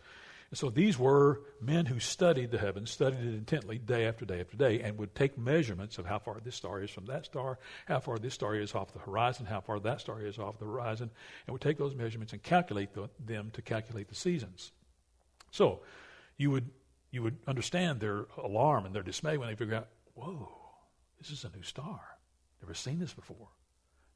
And 0.50 0.58
so 0.58 0.70
these 0.70 0.98
were 0.98 1.41
men 1.62 1.86
who 1.86 2.00
studied 2.00 2.50
the 2.50 2.58
heavens, 2.58 2.89
studied 2.89 3.20
it 3.20 3.36
intently 3.36 3.77
day 3.77 4.06
after 4.08 4.25
day 4.25 4.39
after 4.39 4.58
day, 4.58 4.82
and 4.82 4.98
would 4.98 5.13
take 5.13 5.38
measurements 5.38 6.00
of 6.00 6.08
how 6.08 6.18
far 6.18 6.39
this 6.44 6.56
star 6.56 6.82
is 6.82 6.89
from 6.89 7.06
that 7.06 7.25
star, 7.25 7.60
how 7.86 8.00
far 8.00 8.18
this 8.18 8.34
star 8.34 8.56
is 8.56 8.74
off 8.74 8.91
the 8.91 9.00
horizon, 9.00 9.46
how 9.46 9.62
far 9.62 9.79
that 9.79 10.01
star 10.01 10.22
is 10.22 10.39
off 10.39 10.58
the 10.58 10.65
horizon, 10.65 11.12
and 11.46 11.53
would 11.53 11.62
take 11.62 11.77
those 11.77 11.94
measurements 11.94 12.34
and 12.34 12.41
calculate 12.41 12.94
the, 12.94 13.10
them 13.24 13.51
to 13.53 13.62
calculate 13.62 14.10
the 14.10 14.15
seasons. 14.15 14.72
So 15.51 15.82
you 16.38 16.50
would 16.51 16.70
you 17.12 17.24
would 17.24 17.38
understand 17.48 18.00
their 18.00 18.25
alarm 18.38 18.86
and 18.86 18.94
their 18.94 19.01
dismay 19.03 19.38
when 19.38 19.50
they 19.50 19.56
figure 19.56 19.75
out, 19.75 19.88
whoa, 20.13 20.48
this 21.18 21.32
is 21.32 21.44
a 21.44 21.50
new 21.56 21.63
star. 21.63 22.00
Never 22.62 22.74
seen 22.74 23.00
this 23.00 23.13
before. 23.13 23.48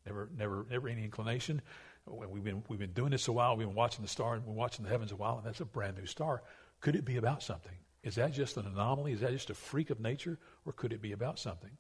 Never, 0.06 0.30
never, 0.38 0.66
never 0.70 0.90
any 0.90 1.04
inclination. 1.04 1.62
We've 2.06 2.44
been, 2.44 2.64
we've 2.68 2.80
been 2.80 2.94
doing 2.94 3.12
this 3.12 3.28
a 3.28 3.32
while. 3.32 3.56
We've 3.56 3.68
been 3.68 3.76
watching 3.76 4.02
the 4.02 4.10
star 4.10 4.36
and 4.36 4.46
we're 4.46 4.54
watching 4.54 4.84
the 4.84 4.92
heavens 4.92 5.12
a 5.12 5.16
while, 5.16 5.38
and 5.38 5.46
that's 5.46 5.62
a 5.62 5.66
brand 5.66 5.98
new 5.98 6.06
star. 6.06 6.44
Could 6.82 6.96
it 6.96 7.06
be 7.06 7.18
about 7.18 7.42
something? 7.42 7.76
Is 8.04 8.16
that 8.16 8.34
just 8.34 8.58
an 8.58 8.66
anomaly? 8.66 9.14
Is 9.14 9.22
that 9.22 9.32
just 9.32 9.50
a 9.50 9.54
freak 9.54 9.90
of 9.90 10.00
nature? 10.00 10.38
Or 10.66 10.74
could 10.74 10.92
it 10.92 11.02
be 11.02 11.14
about 11.14 11.40
something? 11.40 11.72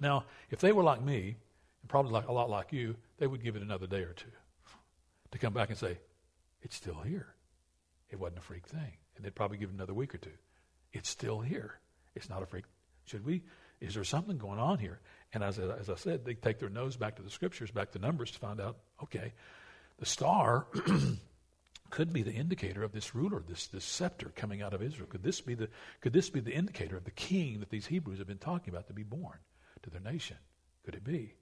Now, 0.00 0.24
if 0.50 0.60
they 0.60 0.72
were 0.72 0.82
like 0.82 1.02
me, 1.02 1.36
and 1.82 1.88
probably 1.88 2.12
like 2.12 2.28
a 2.28 2.32
lot 2.32 2.50
like 2.50 2.72
you, 2.72 2.96
they 3.18 3.26
would 3.26 3.42
give 3.42 3.54
it 3.54 3.62
another 3.62 3.86
day 3.86 4.02
or 4.02 4.12
two 4.12 4.32
to 5.30 5.38
come 5.38 5.52
back 5.52 5.68
and 5.68 5.78
say, 5.78 5.98
it's 6.62 6.74
still 6.74 7.00
here. 7.00 7.34
It 8.10 8.18
wasn't 8.18 8.38
a 8.38 8.42
freak 8.42 8.66
thing. 8.66 8.92
And 9.14 9.24
they'd 9.24 9.34
probably 9.34 9.58
give 9.58 9.70
it 9.70 9.74
another 9.74 9.94
week 9.94 10.14
or 10.14 10.18
two. 10.18 10.30
It's 10.92 11.08
still 11.08 11.40
here. 11.40 11.78
It's 12.16 12.28
not 12.28 12.42
a 12.42 12.46
freak. 12.46 12.64
Should 13.04 13.24
we? 13.24 13.42
Is 13.80 13.94
there 13.94 14.04
something 14.04 14.38
going 14.38 14.58
on 14.58 14.78
here? 14.78 15.00
And 15.32 15.42
as, 15.42 15.58
as 15.58 15.88
I 15.88 15.94
said, 15.94 16.24
they 16.24 16.34
take 16.34 16.58
their 16.58 16.68
nose 16.68 16.96
back 16.96 17.16
to 17.16 17.22
the 17.22 17.30
scriptures, 17.30 17.70
back 17.70 17.92
to 17.92 17.98
Numbers 17.98 18.32
to 18.32 18.38
find 18.38 18.60
out, 18.60 18.76
okay, 19.02 19.32
the 19.98 20.06
star 20.06 20.66
could 21.90 22.12
be 22.12 22.22
the 22.22 22.32
indicator 22.32 22.82
of 22.82 22.92
this 22.92 23.14
ruler, 23.14 23.42
this, 23.46 23.68
this 23.68 23.84
scepter 23.84 24.32
coming 24.34 24.60
out 24.60 24.74
of 24.74 24.82
Israel. 24.82 25.08
Could 25.08 25.22
this, 25.22 25.40
be 25.40 25.54
the, 25.54 25.68
could 26.00 26.12
this 26.12 26.30
be 26.30 26.40
the 26.40 26.52
indicator 26.52 26.96
of 26.96 27.04
the 27.04 27.10
king 27.10 27.60
that 27.60 27.70
these 27.70 27.86
Hebrews 27.86 28.18
have 28.18 28.26
been 28.26 28.38
talking 28.38 28.72
about 28.72 28.88
to 28.88 28.92
be 28.92 29.02
born 29.02 29.38
to 29.82 29.90
their 29.90 30.00
nation? 30.00 30.36
Could 30.84 30.94
it 30.94 31.04
be? 31.04 31.34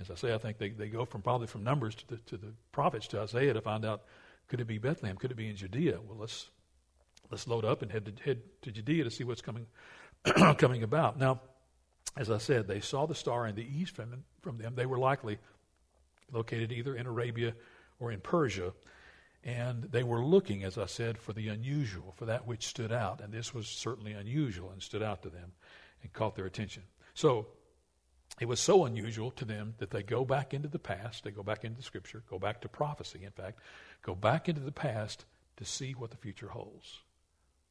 As 0.00 0.10
I 0.10 0.14
say, 0.14 0.34
I 0.34 0.38
think 0.38 0.58
they, 0.58 0.70
they 0.70 0.88
go 0.88 1.04
from 1.04 1.22
probably 1.22 1.46
from 1.46 1.64
Numbers 1.64 1.94
to 1.96 2.06
the, 2.06 2.16
to 2.16 2.36
the 2.36 2.52
prophets 2.72 3.08
to 3.08 3.20
Isaiah 3.20 3.54
to 3.54 3.60
find 3.60 3.84
out, 3.84 4.02
could 4.48 4.60
it 4.60 4.66
be 4.66 4.78
Bethlehem? 4.78 5.16
Could 5.16 5.32
it 5.32 5.36
be 5.36 5.48
in 5.48 5.56
Judea? 5.56 5.98
Well, 6.00 6.18
let's, 6.18 6.48
let's 7.30 7.46
load 7.46 7.64
up 7.64 7.82
and 7.82 7.90
head 7.90 8.06
to, 8.06 8.24
head 8.24 8.40
to 8.62 8.70
Judea 8.70 9.04
to 9.04 9.10
see 9.10 9.24
what's 9.24 9.42
coming, 9.42 9.66
coming 10.58 10.82
about. 10.82 11.18
Now, 11.18 11.40
as 12.16 12.30
I 12.30 12.38
said, 12.38 12.66
they 12.66 12.80
saw 12.80 13.06
the 13.06 13.14
star 13.14 13.46
in 13.46 13.54
the 13.54 13.66
east 13.66 13.94
from, 13.94 14.24
from 14.42 14.58
them. 14.58 14.74
They 14.74 14.86
were 14.86 14.98
likely 14.98 15.38
located 16.32 16.72
either 16.72 16.94
in 16.94 17.06
Arabia 17.06 17.54
or 18.00 18.10
in 18.12 18.20
Persia. 18.20 18.72
And 19.44 19.84
they 19.84 20.02
were 20.02 20.24
looking, 20.24 20.64
as 20.64 20.78
I 20.78 20.86
said, 20.86 21.16
for 21.16 21.32
the 21.32 21.48
unusual, 21.48 22.12
for 22.16 22.26
that 22.26 22.46
which 22.46 22.66
stood 22.66 22.92
out. 22.92 23.20
And 23.20 23.32
this 23.32 23.54
was 23.54 23.68
certainly 23.68 24.12
unusual 24.12 24.70
and 24.70 24.82
stood 24.82 25.02
out 25.02 25.22
to 25.22 25.30
them 25.30 25.52
and 26.02 26.12
caught 26.12 26.34
their 26.34 26.46
attention. 26.46 26.82
So 27.14 27.46
it 28.40 28.48
was 28.48 28.60
so 28.60 28.84
unusual 28.84 29.30
to 29.32 29.44
them 29.44 29.74
that 29.78 29.90
they 29.90 30.02
go 30.02 30.24
back 30.24 30.54
into 30.54 30.68
the 30.68 30.78
past, 30.78 31.24
they 31.24 31.30
go 31.30 31.42
back 31.42 31.64
into 31.64 31.76
the 31.76 31.82
scripture, 31.82 32.22
go 32.28 32.38
back 32.38 32.60
to 32.62 32.68
prophecy, 32.68 33.20
in 33.24 33.30
fact, 33.30 33.60
go 34.02 34.14
back 34.14 34.48
into 34.48 34.60
the 34.60 34.72
past 34.72 35.24
to 35.56 35.64
see 35.64 35.92
what 35.92 36.10
the 36.10 36.16
future 36.16 36.48
holds. 36.48 37.00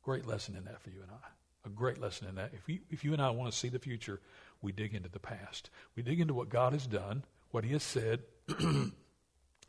Great 0.03 0.25
lesson 0.25 0.55
in 0.55 0.65
that 0.65 0.81
for 0.81 0.89
you 0.89 1.01
and 1.01 1.11
I 1.11 1.27
a 1.65 1.69
great 1.69 1.99
lesson 1.99 2.27
in 2.27 2.35
that. 2.35 2.51
If 2.53 2.67
you, 2.67 2.79
if 2.89 3.03
you 3.03 3.13
and 3.13 3.21
I 3.21 3.29
want 3.29 3.51
to 3.51 3.57
see 3.57 3.69
the 3.69 3.79
future, 3.79 4.19
we 4.61 4.71
dig 4.71 4.93
into 4.93 5.09
the 5.09 5.19
past. 5.19 5.69
We 5.95 6.03
dig 6.03 6.19
into 6.19 6.33
what 6.33 6.49
God 6.49 6.73
has 6.73 6.87
done, 6.87 7.23
what 7.51 7.63
He 7.63 7.73
has 7.73 7.83
said, 7.83 8.21
and 8.59 8.91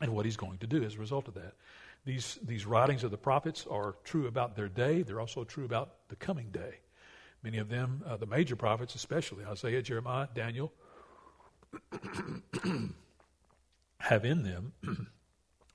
what 0.01 0.25
He's 0.25 0.37
going 0.37 0.57
to 0.59 0.67
do 0.67 0.83
as 0.83 0.95
a 0.95 0.99
result 0.99 1.27
of 1.27 1.33
that. 1.35 1.53
These, 2.05 2.39
these 2.41 2.65
writings 2.65 3.03
of 3.03 3.11
the 3.11 3.17
prophets 3.17 3.67
are 3.69 3.95
true 4.03 4.27
about 4.27 4.55
their 4.55 4.69
day, 4.69 5.01
they're 5.01 5.19
also 5.19 5.43
true 5.43 5.65
about 5.65 6.07
the 6.07 6.15
coming 6.15 6.49
day. 6.51 6.79
Many 7.43 7.57
of 7.57 7.69
them, 7.69 8.03
uh, 8.05 8.17
the 8.17 8.25
major 8.25 8.55
prophets 8.55 8.95
especially, 8.95 9.45
Isaiah, 9.45 9.81
Jeremiah, 9.81 10.27
Daniel, 10.33 10.73
have 13.99 14.25
in 14.25 14.43
them 14.43 14.73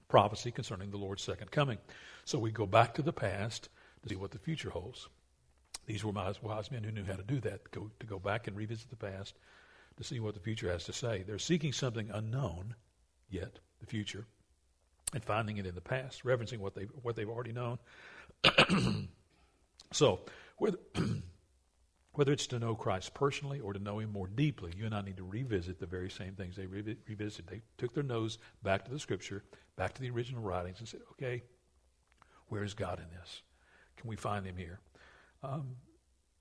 prophecy 0.09 0.50
concerning 0.50 0.90
the 0.90 0.97
Lord's 0.97 1.23
second 1.23 1.50
coming. 1.50 1.78
So 2.25 2.38
we 2.38 2.50
go 2.50 2.66
back 2.66 2.94
to 2.94 3.02
the 3.02 3.12
past 3.12 3.68
to 4.02 4.09
see 4.09 4.16
what 4.16 4.30
the 4.30 4.38
future 4.38 4.71
holds. 4.71 5.09
These 5.86 6.04
were 6.04 6.12
wise, 6.12 6.70
men 6.70 6.84
who 6.84 6.90
knew 6.90 7.04
how 7.04 7.16
to 7.16 7.22
do 7.22 7.40
that, 7.40 7.70
go, 7.70 7.90
to 8.00 8.06
go 8.06 8.18
back 8.18 8.46
and 8.46 8.56
revisit 8.56 8.90
the 8.90 8.96
past 8.96 9.34
to 9.96 10.04
see 10.04 10.18
what 10.20 10.34
the 10.34 10.40
future 10.40 10.70
has 10.70 10.84
to 10.84 10.92
say. 10.92 11.22
They're 11.22 11.38
seeking 11.38 11.72
something 11.72 12.10
unknown, 12.10 12.74
yet 13.28 13.58
the 13.80 13.86
future, 13.86 14.26
and 15.12 15.22
finding 15.22 15.58
it 15.58 15.66
in 15.66 15.74
the 15.74 15.80
past, 15.80 16.24
referencing 16.24 16.58
what, 16.58 16.74
they, 16.74 16.84
what 17.02 17.16
they've 17.16 17.28
already 17.28 17.52
known. 17.52 17.78
so, 19.92 20.20
whether, 20.56 20.78
whether 22.12 22.32
it's 22.32 22.46
to 22.48 22.58
know 22.58 22.74
Christ 22.74 23.12
personally 23.14 23.60
or 23.60 23.72
to 23.72 23.78
know 23.78 23.98
Him 23.98 24.10
more 24.10 24.26
deeply, 24.26 24.72
you 24.76 24.86
and 24.86 24.94
I 24.94 25.02
need 25.02 25.18
to 25.18 25.24
revisit 25.24 25.78
the 25.78 25.86
very 25.86 26.10
same 26.10 26.34
things 26.34 26.56
they 26.56 26.66
re- 26.66 26.96
revisited. 27.06 27.46
They 27.48 27.60
took 27.76 27.94
their 27.94 28.02
nose 28.02 28.38
back 28.62 28.84
to 28.86 28.90
the 28.90 28.98
Scripture, 28.98 29.44
back 29.76 29.92
to 29.94 30.00
the 30.00 30.10
original 30.10 30.42
writings, 30.42 30.80
and 30.80 30.88
said, 30.88 31.00
okay, 31.12 31.42
where 32.48 32.64
is 32.64 32.74
God 32.74 32.98
in 32.98 33.18
this? 33.18 33.42
Can 33.96 34.08
we 34.08 34.16
find 34.16 34.46
Him 34.46 34.56
here? 34.56 34.80
Um, 35.44 35.76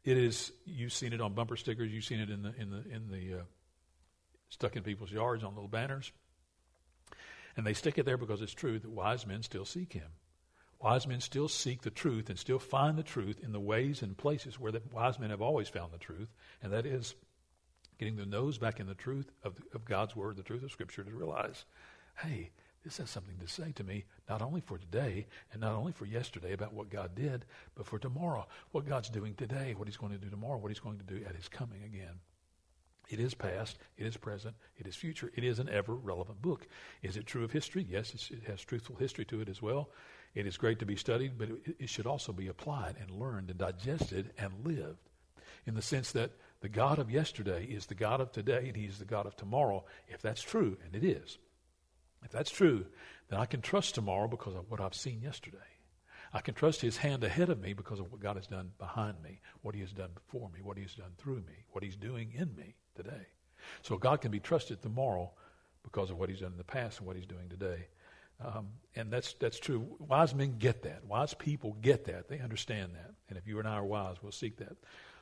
it 0.04 0.18
is 0.18 0.52
you've 0.66 0.94
seen 0.94 1.14
it 1.14 1.22
on 1.22 1.34
bumper 1.34 1.56
stickers. 1.56 1.92
You've 1.92 2.04
seen 2.04 2.20
it 2.20 2.30
in 2.30 2.42
the 2.42 2.54
in 2.60 2.70
the 2.70 2.84
in 2.90 3.08
the 3.10 3.40
uh, 3.40 3.44
stuck 4.50 4.76
in 4.76 4.84
people's 4.84 5.12
yards 5.12 5.44
on 5.44 5.54
little 5.54 5.70
banners, 5.70 6.12
and 7.58 7.66
they 7.66 7.74
stick 7.74 7.98
it 7.98 8.06
there 8.06 8.18
because 8.18 8.42
it's 8.42 8.54
true 8.54 8.80
that 8.80 8.90
wise 8.90 9.26
men 9.26 9.44
still 9.44 9.66
seek 9.66 9.94
Him. 9.94 10.10
Wise 10.80 11.08
men 11.08 11.22
still 11.22 11.48
seek 11.48 11.82
the 11.82 11.90
truth 11.90 12.30
and 12.30 12.38
still 12.38 12.60
find 12.60 12.98
the 12.98 13.04
truth 13.04 13.40
in 13.42 13.54
the 13.54 13.60
ways 13.60 14.02
and 14.02 14.18
places 14.18 14.60
where 14.60 14.72
the 14.72 14.82
wise 14.92 15.20
men 15.20 15.30
have 15.30 15.42
always 15.42 15.70
found 15.70 15.94
the 15.94 15.98
truth, 15.98 16.30
and 16.62 16.74
that 16.74 16.86
is 16.86 17.16
getting 17.98 18.16
the 18.18 18.26
nose 18.26 18.58
back 18.58 18.80
in 18.80 18.88
the 18.88 18.96
truth 18.96 19.32
of, 19.44 19.56
of 19.74 19.86
God's 19.86 20.16
Word, 20.16 20.36
the 20.36 20.44
truth 20.44 20.64
of 20.64 20.72
Scripture, 20.72 21.04
to 21.04 21.12
realize, 21.12 21.64
hey, 22.18 22.52
this 22.84 22.98
has 22.98 23.10
something 23.10 23.38
to 23.40 23.48
say 23.48 23.72
to 23.74 23.84
me, 23.84 24.06
not 24.30 24.42
only 24.42 24.62
for 24.62 24.78
today 24.78 25.28
and 25.52 25.62
not 25.62 25.74
only 25.74 25.92
for 25.92 26.06
yesterday 26.06 26.54
about 26.54 26.74
what 26.74 26.90
God 26.90 27.16
did, 27.16 27.46
but 27.76 27.86
for 27.86 27.98
tomorrow, 27.98 28.48
what 28.72 28.88
God's 28.88 29.10
doing 29.10 29.36
today, 29.36 29.74
what 29.78 29.88
He's 29.88 29.98
going 29.98 30.12
to 30.12 30.18
do 30.18 30.30
tomorrow, 30.30 30.58
what 30.58 30.70
He's 30.70 30.80
going 30.80 30.98
to 30.98 31.04
do 31.04 31.24
at 31.26 31.36
His 31.36 31.48
coming 31.48 31.84
again. 31.84 32.20
It 33.10 33.20
is 33.20 33.34
past, 33.34 33.78
it 33.98 34.06
is 34.06 34.18
present, 34.18 34.56
it 34.78 34.88
is 34.88 34.96
future. 34.96 35.32
It 35.36 35.44
is 35.44 35.60
an 35.60 35.70
ever 35.70 35.94
relevant 35.94 36.42
book. 36.42 36.68
Is 37.02 37.18
it 37.18 37.26
true 37.26 37.44
of 37.44 37.52
history? 37.52 37.86
Yes, 37.90 38.30
it 38.32 38.44
has 38.48 38.62
truthful 38.62 38.96
history 38.96 39.26
to 39.26 39.42
it 39.42 39.50
as 39.50 39.62
well. 39.62 39.90
It 40.36 40.48
is 40.48 40.58
great 40.58 40.80
to 40.80 40.86
be 40.86 40.96
studied, 40.96 41.38
but 41.38 41.50
it, 41.50 41.76
it 41.80 41.90
should 41.90 42.08
also 42.08 42.32
be 42.32 42.48
applied 42.48 42.96
and 43.00 43.12
learned 43.12 43.50
and 43.50 43.60
digested 43.60 44.32
and 44.38 44.66
lived 44.66 45.10
in 45.66 45.76
the 45.76 45.82
sense 45.82 46.12
that 46.14 46.32
the 46.62 46.70
God 46.70 47.00
of 47.00 47.12
yesterday 47.12 47.66
is 47.66 47.86
the 47.86 47.96
God 47.96 48.22
of 48.22 48.32
today 48.32 48.68
and 48.68 48.76
He's 48.76 49.00
the 49.00 49.06
God 49.06 49.26
of 49.26 49.36
tomorrow, 49.36 49.84
if 50.08 50.22
that's 50.22 50.42
true, 50.42 50.78
and 50.86 50.96
it 50.96 51.06
is. 51.06 51.38
If 52.24 52.32
that's 52.32 52.52
true, 52.52 52.86
then 53.30 53.40
I 53.40 53.46
can 53.46 53.62
trust 53.62 53.96
tomorrow 53.96 54.28
because 54.28 54.56
of 54.56 54.70
what 54.70 54.82
I've 54.82 54.96
seen 54.96 55.22
yesterday. 55.22 55.58
I 56.34 56.42
can 56.42 56.56
trust 56.56 56.82
His 56.82 56.98
hand 56.98 57.24
ahead 57.24 57.50
of 57.50 57.60
me 57.62 57.74
because 57.74 58.00
of 58.00 58.12
what 58.12 58.22
God 58.22 58.38
has 58.38 58.48
done 58.48 58.72
behind 58.80 59.22
me, 59.24 59.40
what 59.62 59.76
He 59.76 59.82
has 59.82 59.92
done 59.92 60.10
before 60.14 60.50
me, 60.50 60.62
what 60.64 60.78
He 60.78 60.84
has 60.84 60.96
done 60.96 61.12
through 61.18 61.38
me, 61.38 61.66
what 61.72 61.84
He's 61.84 61.96
doing 61.96 62.34
in 62.36 62.56
me 62.56 62.76
today. 62.96 63.28
So 63.82 63.98
God 63.98 64.22
can 64.22 64.32
be 64.32 64.40
trusted 64.40 64.82
tomorrow 64.82 65.32
because 65.84 66.10
of 66.10 66.18
what 66.18 66.30
He's 66.30 66.40
done 66.40 66.52
in 66.52 66.58
the 66.58 66.64
past 66.64 67.00
and 67.00 67.08
what 67.08 67.16
He's 67.16 67.28
doing 67.28 67.50
today. 67.50 67.88
Um, 68.44 68.70
and 68.96 69.12
that's 69.12 69.34
that's 69.34 69.60
true. 69.60 69.86
Wise 70.00 70.34
men 70.34 70.58
get 70.58 70.82
that. 70.84 71.06
Wise 71.06 71.34
people 71.34 71.78
get 71.82 72.06
that. 72.06 72.30
They 72.30 72.40
understand 72.40 72.94
that. 72.96 73.12
And 73.30 73.38
if 73.38 73.48
you 73.48 73.60
and 73.60 73.68
I 73.68 73.76
are 73.76 73.86
wise, 73.86 74.18
we'll 74.22 74.32
seek 74.32 74.58
that. 74.58 74.76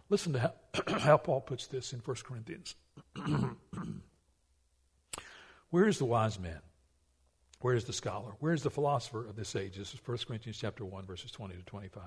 Listen 0.10 0.34
to 0.34 0.40
how, 0.40 0.54
how 1.00 1.18
Paul 1.18 1.42
puts 1.42 1.68
this 1.68 1.94
in 1.94 2.00
1 2.00 2.18
Corinthians. 2.24 2.76
Where 5.70 5.88
is 5.88 6.00
the 6.00 6.06
wise 6.06 6.40
man? 6.40 6.60
Where's 7.62 7.86
the 7.86 7.94
scholar? 7.94 8.34
Where's 8.40 8.64
the 8.64 8.72
philosopher 8.72 9.28
of 9.28 9.36
this 9.36 9.56
age? 9.56 9.78
This 9.78 9.94
is 9.94 10.02
1 10.04 10.18
Corinthians 10.28 10.58
chapter 10.58 10.84
1, 10.84 11.06
verses 11.06 11.32
20 11.32 11.56
to 11.56 11.64
25. 11.64 12.02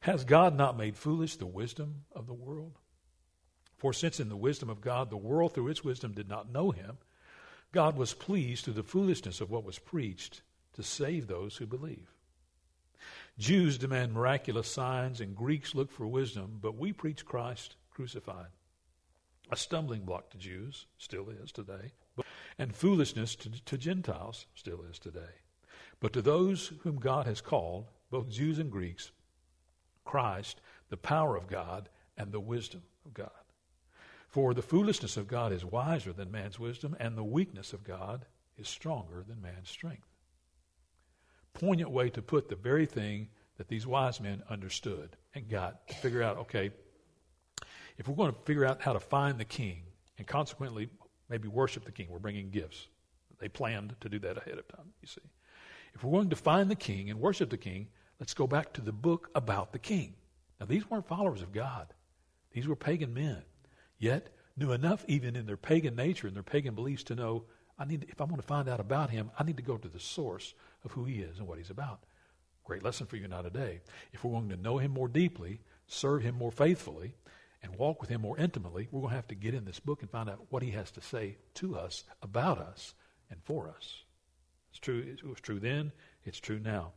Has 0.00 0.24
God 0.24 0.56
not 0.56 0.76
made 0.76 0.96
foolish 0.96 1.36
the 1.36 1.46
wisdom 1.46 2.04
of 2.12 2.26
the 2.26 2.34
world? 2.34 2.78
For 3.76 3.92
since 3.92 4.18
in 4.18 4.28
the 4.28 4.36
wisdom 4.36 4.68
of 4.68 4.80
God 4.80 5.08
the 5.08 5.16
world 5.16 5.54
through 5.54 5.68
its 5.68 5.84
wisdom 5.84 6.12
did 6.12 6.28
not 6.28 6.52
know 6.52 6.72
him, 6.72 6.98
God 7.70 7.96
was 7.96 8.12
pleased 8.12 8.64
through 8.64 8.74
the 8.74 8.82
foolishness 8.82 9.40
of 9.40 9.50
what 9.50 9.64
was 9.64 9.78
preached 9.78 10.42
to 10.74 10.82
save 10.82 11.26
those 11.26 11.56
who 11.56 11.66
believe. 11.66 12.12
Jews 13.38 13.78
demand 13.78 14.12
miraculous 14.12 14.70
signs 14.70 15.20
and 15.20 15.34
Greeks 15.36 15.74
look 15.74 15.90
for 15.90 16.06
wisdom, 16.06 16.58
but 16.60 16.76
we 16.76 16.92
preach 16.92 17.24
Christ 17.24 17.76
crucified. 17.90 18.48
A 19.52 19.56
stumbling 19.56 20.06
block 20.06 20.30
to 20.30 20.38
Jews, 20.38 20.86
still 20.96 21.28
is 21.28 21.52
today, 21.52 21.92
and 22.58 22.74
foolishness 22.74 23.36
to, 23.36 23.50
to 23.66 23.76
Gentiles 23.76 24.46
still 24.54 24.80
is 24.90 24.98
today. 24.98 25.42
But 26.00 26.14
to 26.14 26.22
those 26.22 26.72
whom 26.84 26.96
God 26.96 27.26
has 27.26 27.42
called, 27.42 27.90
both 28.10 28.30
Jews 28.30 28.58
and 28.58 28.70
Greeks, 28.70 29.10
Christ, 30.06 30.62
the 30.88 30.96
power 30.96 31.36
of 31.36 31.48
God 31.48 31.90
and 32.16 32.32
the 32.32 32.40
wisdom 32.40 32.80
of 33.04 33.12
God. 33.12 33.30
For 34.26 34.54
the 34.54 34.62
foolishness 34.62 35.18
of 35.18 35.28
God 35.28 35.52
is 35.52 35.66
wiser 35.66 36.14
than 36.14 36.32
man's 36.32 36.58
wisdom, 36.58 36.96
and 36.98 37.14
the 37.14 37.22
weakness 37.22 37.74
of 37.74 37.84
God 37.84 38.24
is 38.56 38.68
stronger 38.68 39.22
than 39.28 39.42
man's 39.42 39.68
strength. 39.68 40.08
Poignant 41.52 41.90
way 41.90 42.08
to 42.08 42.22
put 42.22 42.48
the 42.48 42.56
very 42.56 42.86
thing 42.86 43.28
that 43.58 43.68
these 43.68 43.86
wise 43.86 44.18
men 44.18 44.42
understood 44.48 45.14
and 45.34 45.46
got 45.46 45.86
to 45.88 45.94
figure 45.96 46.22
out 46.22 46.38
okay, 46.38 46.70
if 47.98 48.08
we're 48.08 48.14
going 48.14 48.32
to 48.32 48.38
figure 48.44 48.64
out 48.64 48.82
how 48.82 48.92
to 48.92 49.00
find 49.00 49.38
the 49.38 49.44
king 49.44 49.82
and 50.18 50.26
consequently 50.26 50.88
maybe 51.28 51.48
worship 51.48 51.84
the 51.84 51.92
king. 51.92 52.08
We're 52.10 52.18
bringing 52.18 52.50
gifts. 52.50 52.88
They 53.38 53.48
planned 53.48 53.96
to 54.00 54.08
do 54.08 54.18
that 54.20 54.36
ahead 54.36 54.58
of 54.58 54.68
time, 54.68 54.92
you 55.00 55.08
see. 55.08 55.22
If 55.94 56.04
we're 56.04 56.12
going 56.12 56.30
to 56.30 56.36
find 56.36 56.70
the 56.70 56.76
king 56.76 57.10
and 57.10 57.20
worship 57.20 57.50
the 57.50 57.56
king, 57.56 57.88
let's 58.20 58.34
go 58.34 58.46
back 58.46 58.72
to 58.74 58.80
the 58.80 58.92
book 58.92 59.30
about 59.34 59.72
the 59.72 59.78
king. 59.78 60.14
Now, 60.60 60.66
these 60.66 60.88
weren't 60.88 61.08
followers 61.08 61.42
of 61.42 61.52
God, 61.52 61.92
these 62.52 62.68
were 62.68 62.76
pagan 62.76 63.12
men, 63.14 63.42
yet 63.98 64.28
knew 64.56 64.72
enough, 64.72 65.04
even 65.08 65.34
in 65.34 65.46
their 65.46 65.56
pagan 65.56 65.96
nature 65.96 66.26
and 66.26 66.36
their 66.36 66.42
pagan 66.42 66.74
beliefs, 66.74 67.02
to 67.04 67.14
know 67.14 67.44
I 67.78 67.84
need, 67.84 68.06
if 68.08 68.20
I 68.20 68.24
want 68.24 68.40
to 68.40 68.46
find 68.46 68.68
out 68.68 68.78
about 68.78 69.10
him, 69.10 69.30
I 69.38 69.44
need 69.44 69.56
to 69.56 69.62
go 69.62 69.76
to 69.76 69.88
the 69.88 69.98
source 69.98 70.54
of 70.84 70.92
who 70.92 71.04
he 71.04 71.20
is 71.20 71.38
and 71.38 71.48
what 71.48 71.58
he's 71.58 71.70
about. 71.70 72.04
Great 72.64 72.84
lesson 72.84 73.06
for 73.06 73.16
you 73.16 73.26
now 73.26 73.42
today. 73.42 73.80
If 74.12 74.22
we're 74.22 74.32
going 74.32 74.50
to 74.50 74.56
know 74.56 74.78
him 74.78 74.92
more 74.92 75.08
deeply, 75.08 75.60
serve 75.86 76.22
him 76.22 76.36
more 76.36 76.52
faithfully, 76.52 77.14
and 77.62 77.76
walk 77.76 78.00
with 78.00 78.10
him 78.10 78.22
more 78.22 78.38
intimately, 78.38 78.88
we're 78.90 79.00
going 79.00 79.10
to 79.10 79.16
have 79.16 79.28
to 79.28 79.34
get 79.34 79.54
in 79.54 79.64
this 79.64 79.80
book 79.80 80.02
and 80.02 80.10
find 80.10 80.28
out 80.28 80.46
what 80.50 80.62
he 80.62 80.70
has 80.72 80.90
to 80.92 81.00
say 81.00 81.36
to 81.54 81.76
us, 81.76 82.04
about 82.22 82.58
us, 82.58 82.94
and 83.30 83.40
for 83.44 83.68
us. 83.68 84.02
It's 84.70 84.80
true. 84.80 85.04
It 85.06 85.24
was 85.26 85.40
true 85.40 85.60
then. 85.60 85.92
It's 86.24 86.40
true 86.40 86.58
now. 86.58 86.92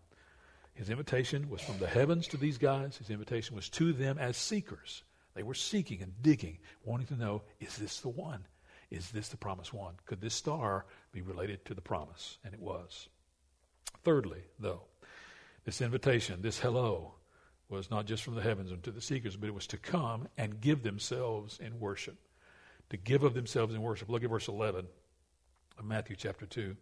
His 0.73 0.89
invitation 0.89 1.49
was 1.49 1.61
from 1.61 1.77
the 1.77 1.87
heavens 1.87 2.27
to 2.27 2.37
these 2.37 2.57
guys. 2.57 2.97
His 2.97 3.09
invitation 3.09 3.55
was 3.55 3.69
to 3.69 3.93
them 3.93 4.17
as 4.17 4.37
seekers. 4.37 5.03
They 5.33 5.43
were 5.43 5.53
seeking 5.53 6.01
and 6.01 6.13
digging, 6.21 6.59
wanting 6.83 7.07
to 7.07 7.15
know, 7.15 7.43
is 7.59 7.77
this 7.77 7.99
the 7.99 8.09
one? 8.09 8.45
Is 8.89 9.11
this 9.11 9.29
the 9.29 9.37
promised 9.37 9.73
one? 9.73 9.95
Could 10.05 10.21
this 10.21 10.33
star 10.33 10.85
be 11.11 11.21
related 11.21 11.65
to 11.65 11.73
the 11.73 11.81
promise? 11.81 12.37
And 12.43 12.53
it 12.53 12.59
was. 12.59 13.09
Thirdly, 14.03 14.43
though, 14.59 14.83
this 15.63 15.81
invitation, 15.81 16.41
this 16.41 16.59
hello, 16.59 17.15
was 17.69 17.89
not 17.89 18.05
just 18.05 18.23
from 18.23 18.35
the 18.35 18.41
heavens 18.41 18.71
and 18.71 18.83
to 18.83 18.91
the 18.91 19.01
seekers, 19.01 19.35
but 19.35 19.47
it 19.47 19.55
was 19.55 19.67
to 19.67 19.77
come 19.77 20.27
and 20.37 20.61
give 20.61 20.83
themselves 20.83 21.59
in 21.59 21.79
worship. 21.79 22.17
To 22.89 22.97
give 22.97 23.23
of 23.23 23.33
themselves 23.33 23.73
in 23.73 23.81
worship. 23.81 24.09
Look 24.09 24.23
at 24.23 24.29
verse 24.29 24.47
11 24.47 24.85
of 25.77 25.85
Matthew 25.85 26.15
chapter 26.15 26.45
2. 26.45 26.75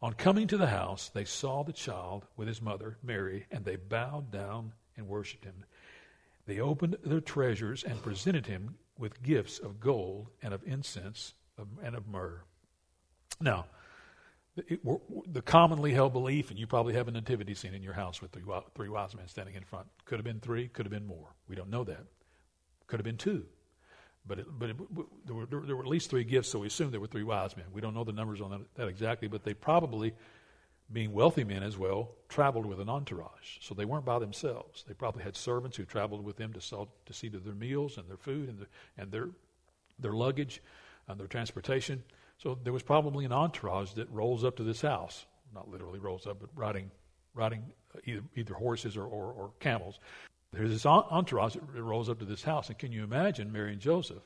On 0.00 0.12
coming 0.12 0.46
to 0.48 0.56
the 0.56 0.68
house, 0.68 1.10
they 1.12 1.24
saw 1.24 1.62
the 1.62 1.72
child 1.72 2.26
with 2.36 2.48
his 2.48 2.62
mother, 2.62 2.98
Mary, 3.02 3.46
and 3.50 3.64
they 3.64 3.76
bowed 3.76 4.30
down 4.30 4.72
and 4.96 5.08
worshiped 5.08 5.44
him. 5.44 5.64
They 6.46 6.60
opened 6.60 6.96
their 7.04 7.20
treasures 7.20 7.84
and 7.84 8.02
presented 8.02 8.46
him 8.46 8.76
with 8.98 9.22
gifts 9.22 9.58
of 9.58 9.80
gold 9.80 10.28
and 10.42 10.52
of 10.52 10.62
incense 10.66 11.34
and 11.82 11.94
of 11.94 12.08
myrrh. 12.08 12.42
Now, 13.40 13.66
the 14.54 15.42
commonly 15.42 15.92
held 15.92 16.12
belief, 16.12 16.50
and 16.50 16.58
you 16.58 16.66
probably 16.66 16.92
have 16.94 17.08
a 17.08 17.10
nativity 17.10 17.54
scene 17.54 17.74
in 17.74 17.82
your 17.82 17.94
house 17.94 18.20
with 18.20 18.32
three, 18.74 18.88
wise 18.88 19.14
men 19.14 19.26
standing 19.26 19.54
in 19.54 19.64
front. 19.64 19.86
Could 20.04 20.18
have 20.18 20.24
been 20.24 20.40
three, 20.40 20.68
could 20.68 20.84
have 20.84 20.92
been 20.92 21.06
more. 21.06 21.34
We 21.48 21.56
don't 21.56 21.70
know 21.70 21.84
that. 21.84 22.04
Could 22.86 23.00
have 23.00 23.04
been 23.04 23.16
two. 23.16 23.46
But, 24.26 24.40
it, 24.40 24.46
but 24.50 24.70
it, 24.70 24.76
there, 25.26 25.34
were, 25.34 25.46
there, 25.46 25.76
were, 25.76 25.82
at 25.82 25.88
least 25.88 26.10
three 26.10 26.24
gifts, 26.24 26.50
so 26.50 26.60
we 26.60 26.66
assume 26.66 26.90
there 26.90 27.00
were 27.00 27.06
three 27.06 27.24
wise 27.24 27.56
men. 27.56 27.66
We 27.72 27.80
don't 27.80 27.94
know 27.94 28.04
the 28.04 28.12
numbers 28.12 28.40
on 28.40 28.50
that, 28.50 28.60
that 28.74 28.88
exactly, 28.88 29.26
but 29.26 29.42
they 29.42 29.54
probably, 29.54 30.12
being 30.92 31.12
wealthy 31.12 31.44
men 31.44 31.62
as 31.62 31.78
well, 31.78 32.10
traveled 32.28 32.66
with 32.66 32.78
an 32.78 32.90
entourage. 32.90 33.58
So 33.60 33.74
they 33.74 33.86
weren't 33.86 34.04
by 34.04 34.18
themselves. 34.18 34.84
They 34.86 34.94
probably 34.94 35.24
had 35.24 35.34
servants 35.34 35.76
who 35.76 35.84
traveled 35.84 36.22
with 36.24 36.36
them 36.36 36.52
to, 36.52 36.60
sell, 36.60 36.90
to 37.06 37.12
see 37.14 37.30
to 37.30 37.38
their 37.38 37.54
meals 37.54 37.96
and 37.96 38.06
their 38.08 38.18
food 38.18 38.50
and, 38.50 38.66
and 38.98 39.10
their, 39.10 39.30
their 39.98 40.12
luggage 40.12 40.62
and 41.08 41.18
their 41.18 41.26
transportation. 41.26 42.04
So 42.42 42.58
there 42.60 42.72
was 42.72 42.82
probably 42.82 43.24
an 43.24 43.32
entourage 43.32 43.92
that 43.92 44.10
rolls 44.10 44.42
up 44.42 44.56
to 44.56 44.64
this 44.64 44.80
house. 44.80 45.26
Not 45.54 45.70
literally 45.70 46.00
rolls 46.00 46.26
up, 46.26 46.40
but 46.40 46.48
riding, 46.56 46.90
riding 47.34 47.62
uh, 47.94 48.00
either, 48.04 48.22
either 48.34 48.54
horses 48.54 48.96
or, 48.96 49.04
or, 49.04 49.32
or 49.32 49.50
camels. 49.60 50.00
There's 50.52 50.70
this 50.70 50.84
entourage 50.84 51.54
that 51.54 51.82
rolls 51.82 52.08
up 52.08 52.18
to 52.18 52.24
this 52.24 52.42
house, 52.42 52.68
and 52.68 52.78
can 52.78 52.90
you 52.90 53.04
imagine 53.04 53.52
Mary 53.52 53.72
and 53.72 53.80
Joseph? 53.80 54.22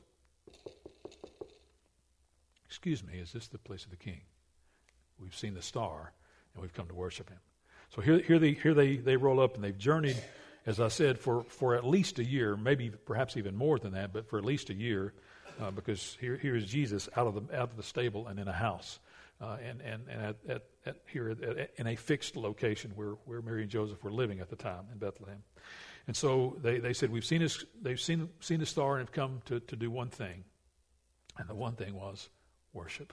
Excuse 2.67 3.05
me, 3.05 3.19
is 3.19 3.33
this 3.33 3.49
the 3.49 3.59
place 3.59 3.85
of 3.85 3.91
the 3.91 3.97
king? 3.97 4.23
We've 5.21 5.37
seen 5.37 5.55
the 5.55 5.63
star, 5.63 6.13
and 6.55 6.63
we've 6.63 6.75
come 6.75 6.89
to 6.89 6.95
worship 6.95 7.29
him. 7.29 7.39
So 7.95 8.01
here, 8.01 8.19
here, 8.21 8.39
they, 8.39 8.53
here 8.53 8.75
they, 8.75 8.97
they 8.97 9.17
roll 9.17 9.41
up, 9.41 9.57
and 9.57 9.63
they've 9.63 9.77
journeyed, 9.77 10.21
as 10.65 10.81
I 10.81 10.89
said, 10.89 11.19
for, 11.19 11.45
for 11.45 11.75
at 11.75 11.87
least 11.87 12.19
a 12.19 12.25
year, 12.25 12.57
maybe 12.57 12.91
perhaps 12.91 13.37
even 13.37 13.57
more 13.57 13.79
than 13.79 13.93
that, 13.93 14.13
but 14.13 14.29
for 14.29 14.39
at 14.39 14.45
least 14.45 14.71
a 14.71 14.75
year, 14.75 15.13
uh, 15.61 15.71
because 15.71 16.17
here, 16.21 16.37
here 16.37 16.57
is 16.57 16.67
Jesus 16.67 17.09
out 17.17 17.27
of 17.27 17.35
the, 17.35 17.57
out 17.57 17.71
of 17.71 17.77
the 17.77 17.83
stable 17.83 18.27
and 18.27 18.39
in 18.39 18.49
a 18.49 18.53
house. 18.53 18.99
Uh, 19.39 19.59
and 19.63 19.83
and, 19.83 20.03
and 20.09 20.23
at, 20.23 20.37
at, 20.49 20.63
at 20.87 20.97
here 21.09 21.29
at, 21.29 21.71
in 21.77 21.87
a 21.87 21.95
fixed 21.95 22.37
location 22.37 22.91
where, 22.95 23.17
where 23.27 23.43
Mary 23.43 23.63
and 23.63 23.71
Joseph 23.71 24.03
were 24.03 24.11
living 24.11 24.41
at 24.41 24.49
the 24.49 24.57
time 24.57 24.85
in 24.91 24.99
Bethlehem. 24.99 25.43
And 26.07 26.17
so 26.17 26.57
they, 26.63 26.79
they 26.79 26.93
said, 26.93 27.11
We've 27.11 27.25
seen 27.25 27.43
this, 27.43 27.65
they've 27.83 28.01
seen, 28.01 28.29
seen 28.41 28.61
the 28.61 28.67
star 28.67 28.97
and 28.97 29.01
have 29.01 29.13
come 29.13 29.43
to, 29.47 29.61
to 29.61 29.77
do 29.77 29.91
one 29.91 30.09
thing. 30.09 30.45
And 31.39 31.49
the 31.49 31.55
one 31.55 31.75
thing 31.75 31.95
was 31.95 32.31
worship. 32.73 33.13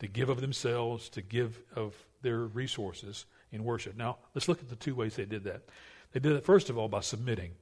To 0.00 0.08
give 0.08 0.28
of 0.28 0.40
themselves, 0.40 1.08
to 1.10 1.22
give 1.22 1.60
of 1.76 1.94
their 2.22 2.40
resources 2.40 3.26
in 3.52 3.64
worship. 3.64 3.96
Now, 3.96 4.18
let's 4.34 4.48
look 4.48 4.60
at 4.60 4.68
the 4.68 4.76
two 4.76 4.94
ways 4.94 5.16
they 5.16 5.24
did 5.24 5.44
that. 5.44 5.62
They 6.12 6.20
did 6.20 6.32
it, 6.32 6.44
first 6.44 6.70
of 6.70 6.78
all, 6.78 6.88
by 6.88 7.00
submitting. 7.00 7.52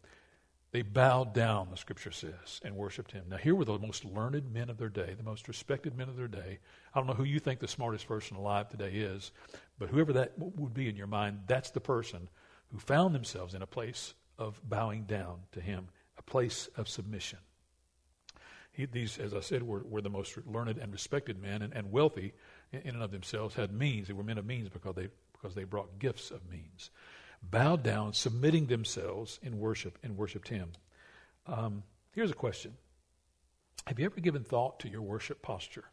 They 0.76 0.82
bowed 0.82 1.32
down, 1.32 1.68
the 1.70 1.76
scripture 1.78 2.10
says, 2.10 2.60
and 2.62 2.76
worshiped 2.76 3.10
him. 3.10 3.24
Now, 3.30 3.38
here 3.38 3.54
were 3.54 3.64
the 3.64 3.78
most 3.78 4.04
learned 4.04 4.52
men 4.52 4.68
of 4.68 4.76
their 4.76 4.90
day, 4.90 5.14
the 5.16 5.22
most 5.22 5.48
respected 5.48 5.96
men 5.96 6.10
of 6.10 6.18
their 6.18 6.28
day. 6.28 6.58
I 6.92 6.98
don't 6.98 7.06
know 7.06 7.14
who 7.14 7.24
you 7.24 7.40
think 7.40 7.60
the 7.60 7.66
smartest 7.66 8.06
person 8.06 8.36
alive 8.36 8.68
today 8.68 8.90
is, 8.90 9.32
but 9.78 9.88
whoever 9.88 10.12
that 10.12 10.34
would 10.36 10.74
be 10.74 10.90
in 10.90 10.94
your 10.94 11.06
mind, 11.06 11.44
that's 11.46 11.70
the 11.70 11.80
person 11.80 12.28
who 12.70 12.78
found 12.78 13.14
themselves 13.14 13.54
in 13.54 13.62
a 13.62 13.66
place 13.66 14.12
of 14.38 14.60
bowing 14.68 15.04
down 15.04 15.38
to 15.52 15.62
him, 15.62 15.88
a 16.18 16.22
place 16.22 16.68
of 16.76 16.90
submission. 16.90 17.38
He, 18.70 18.84
these, 18.84 19.16
as 19.16 19.32
I 19.32 19.40
said, 19.40 19.62
were, 19.62 19.82
were 19.82 20.02
the 20.02 20.10
most 20.10 20.36
learned 20.46 20.76
and 20.76 20.92
respected 20.92 21.40
men 21.40 21.62
and, 21.62 21.72
and 21.72 21.90
wealthy 21.90 22.34
in, 22.70 22.80
in 22.80 22.94
and 22.96 23.02
of 23.02 23.12
themselves, 23.12 23.54
had 23.54 23.72
means. 23.72 24.08
They 24.08 24.12
were 24.12 24.22
men 24.22 24.36
of 24.36 24.44
means 24.44 24.68
because 24.68 24.94
they, 24.94 25.08
because 25.32 25.54
they 25.54 25.64
brought 25.64 25.98
gifts 25.98 26.30
of 26.30 26.46
means. 26.50 26.90
Bowed 27.42 27.82
down, 27.82 28.12
submitting 28.12 28.66
themselves 28.66 29.38
in 29.42 29.58
worship 29.58 29.98
and 30.02 30.16
worshiped 30.16 30.48
him. 30.48 30.72
Um, 31.46 31.82
here's 32.12 32.30
a 32.30 32.34
question 32.34 32.74
Have 33.86 33.98
you 33.98 34.06
ever 34.06 34.20
given 34.20 34.44
thought 34.44 34.80
to 34.80 34.88
your 34.88 35.02
worship 35.02 35.42
posture? 35.42 35.84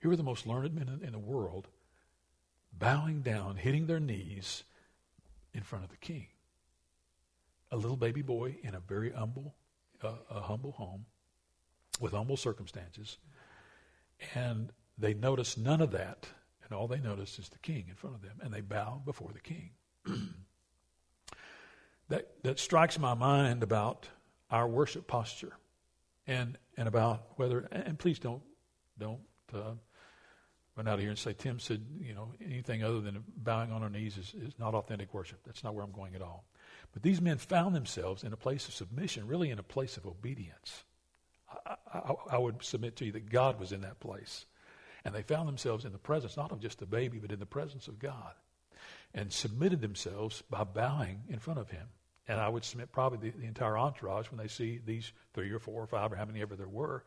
Here 0.00 0.10
are 0.10 0.16
the 0.16 0.22
most 0.22 0.46
learned 0.46 0.74
men 0.74 1.00
in, 1.02 1.12
the 1.12 1.18
world 1.18 1.68
bowing 2.76 3.22
down, 3.22 3.56
hitting 3.56 3.86
their 3.86 4.00
knees 4.00 4.64
in 5.54 5.62
front 5.62 5.84
of 5.84 5.90
the 5.90 5.96
king 5.96 6.26
a 7.74 7.76
little 7.76 7.96
baby 7.96 8.22
boy 8.22 8.56
in 8.62 8.74
a 8.74 8.80
very 8.80 9.10
humble, 9.10 9.56
uh, 10.00 10.12
a 10.30 10.40
humble 10.42 10.70
home 10.72 11.04
with 12.00 12.12
humble 12.12 12.36
circumstances. 12.36 13.18
And 14.34 14.70
they 14.96 15.12
notice 15.12 15.58
none 15.58 15.80
of 15.80 15.90
that. 15.90 16.28
And 16.62 16.72
all 16.72 16.86
they 16.86 17.00
notice 17.00 17.38
is 17.40 17.48
the 17.48 17.58
king 17.58 17.86
in 17.88 17.96
front 17.96 18.14
of 18.14 18.22
them. 18.22 18.38
And 18.40 18.54
they 18.54 18.60
bow 18.60 19.02
before 19.04 19.30
the 19.32 19.40
king. 19.40 19.70
that, 22.08 22.30
that 22.42 22.58
strikes 22.58 22.98
my 22.98 23.14
mind 23.14 23.62
about 23.62 24.08
our 24.50 24.68
worship 24.68 25.06
posture 25.06 25.52
and, 26.26 26.58
and 26.76 26.88
about 26.88 27.24
whether, 27.36 27.60
and 27.70 27.98
please 27.98 28.18
don't, 28.18 28.42
don't 28.98 29.20
uh, 29.52 29.72
run 30.76 30.88
out 30.88 30.94
of 30.94 31.00
here 31.00 31.10
and 31.10 31.18
say, 31.18 31.32
Tim 31.32 31.58
said, 31.58 31.84
you 32.00 32.14
know, 32.14 32.32
anything 32.44 32.82
other 32.82 33.00
than 33.00 33.22
bowing 33.36 33.72
on 33.72 33.82
our 33.82 33.90
knees 33.90 34.16
is, 34.16 34.34
is 34.34 34.58
not 34.58 34.74
authentic 34.74 35.12
worship. 35.14 35.40
That's 35.44 35.62
not 35.62 35.74
where 35.74 35.84
I'm 35.84 35.92
going 35.92 36.14
at 36.14 36.22
all. 36.22 36.44
But 36.92 37.02
these 37.02 37.20
men 37.20 37.38
found 37.38 37.74
themselves 37.74 38.24
in 38.24 38.32
a 38.32 38.36
place 38.36 38.68
of 38.68 38.74
submission, 38.74 39.26
really 39.26 39.50
in 39.50 39.58
a 39.58 39.64
place 39.64 39.96
of 39.96 40.06
obedience. 40.06 40.84
I, 41.66 41.76
I, 41.92 42.14
I, 42.32 42.38
would 42.38 42.62
submit 42.64 42.96
to 42.96 43.04
you 43.04 43.12
that 43.12 43.30
God 43.30 43.60
was 43.60 43.72
in 43.72 43.82
that 43.82 44.00
place. 44.00 44.46
And 45.04 45.14
they 45.14 45.22
found 45.22 45.46
themselves 45.46 45.84
in 45.84 45.92
the 45.92 45.98
presence, 45.98 46.36
not 46.36 46.50
of 46.50 46.60
just 46.60 46.82
a 46.82 46.86
baby, 46.86 47.18
but 47.18 47.30
in 47.30 47.38
the 47.38 47.46
presence 47.46 47.88
of 47.88 47.98
God. 47.98 48.32
And 49.14 49.32
submitted 49.32 49.80
themselves 49.80 50.42
by 50.50 50.64
bowing 50.64 51.22
in 51.28 51.38
front 51.38 51.60
of 51.60 51.70
him. 51.70 51.86
And 52.26 52.40
I 52.40 52.48
would 52.48 52.64
submit 52.64 52.90
probably 52.90 53.30
the, 53.30 53.38
the 53.38 53.46
entire 53.46 53.78
entourage 53.78 54.30
when 54.30 54.38
they 54.38 54.48
see 54.48 54.80
these 54.84 55.12
three 55.34 55.50
or 55.50 55.58
four 55.58 55.82
or 55.82 55.86
five 55.86 56.12
or 56.12 56.16
how 56.16 56.24
many 56.24 56.42
ever 56.42 56.56
there 56.56 56.66
were, 56.66 57.04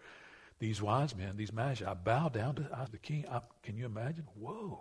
these 0.60 0.82
wise 0.82 1.16
men, 1.16 1.38
these 1.38 1.54
magi, 1.54 1.90
I 1.90 1.94
bow 1.94 2.30
down 2.30 2.56
to 2.56 2.88
the 2.92 2.98
king. 2.98 3.26
I, 3.30 3.42
can 3.62 3.78
you 3.78 3.86
imagine? 3.86 4.26
Whoa. 4.36 4.80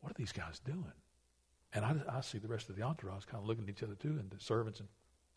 What 0.00 0.10
are 0.10 0.16
these 0.16 0.32
guys 0.32 0.60
doing? 0.60 0.92
And 1.72 1.84
I, 1.84 1.96
I 2.10 2.20
see 2.20 2.38
the 2.38 2.48
rest 2.48 2.68
of 2.68 2.76
the 2.76 2.82
entourage 2.82 3.24
kind 3.24 3.42
of 3.42 3.48
looking 3.48 3.64
at 3.64 3.70
each 3.70 3.82
other 3.82 3.94
too, 3.94 4.16
and 4.20 4.30
the 4.30 4.40
servants, 4.40 4.80
and 4.80 4.88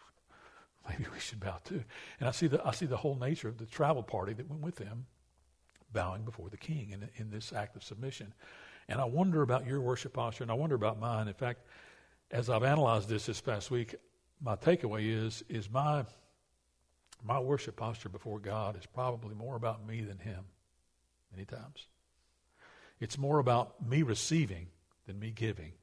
maybe 0.89 1.05
we 1.11 1.19
should 1.19 1.39
bow 1.39 1.57
too. 1.63 1.83
And 2.19 2.29
I 2.29 2.31
see 2.31 2.47
the 2.47 2.65
I 2.65 2.71
see 2.71 2.85
the 2.85 2.97
whole 2.97 3.15
nature 3.15 3.47
of 3.47 3.57
the 3.57 3.65
travel 3.65 4.03
party 4.03 4.33
that 4.33 4.49
went 4.49 4.61
with 4.61 4.75
them, 4.75 5.07
bowing 5.91 6.23
before 6.23 6.49
the 6.49 6.57
king 6.57 6.91
in 6.91 7.09
in 7.15 7.31
this 7.31 7.51
act 7.51 7.75
of 7.75 7.83
submission. 7.83 8.33
And 8.87 8.99
I 8.99 9.05
wonder 9.05 9.41
about 9.41 9.65
your 9.65 9.81
worship 9.81 10.13
posture, 10.13 10.43
and 10.43 10.51
I 10.51 10.55
wonder 10.55 10.75
about 10.75 10.99
mine. 10.99 11.27
In 11.27 11.33
fact, 11.33 11.61
as 12.29 12.49
I've 12.49 12.63
analyzed 12.63 13.09
this 13.09 13.25
this 13.25 13.41
past 13.41 13.71
week, 13.71 13.95
my 14.41 14.55
takeaway 14.55 15.25
is 15.25 15.43
is 15.49 15.69
my 15.69 16.05
my 17.23 17.39
worship 17.39 17.75
posture 17.75 18.09
before 18.09 18.39
God 18.39 18.77
is 18.77 18.85
probably 18.85 19.35
more 19.35 19.55
about 19.55 19.85
me 19.85 20.01
than 20.01 20.17
Him. 20.17 20.45
Many 21.31 21.45
times, 21.45 21.87
it's 22.99 23.17
more 23.17 23.39
about 23.39 23.87
me 23.87 24.03
receiving 24.03 24.67
than 25.05 25.19
me 25.19 25.31
giving. 25.31 25.73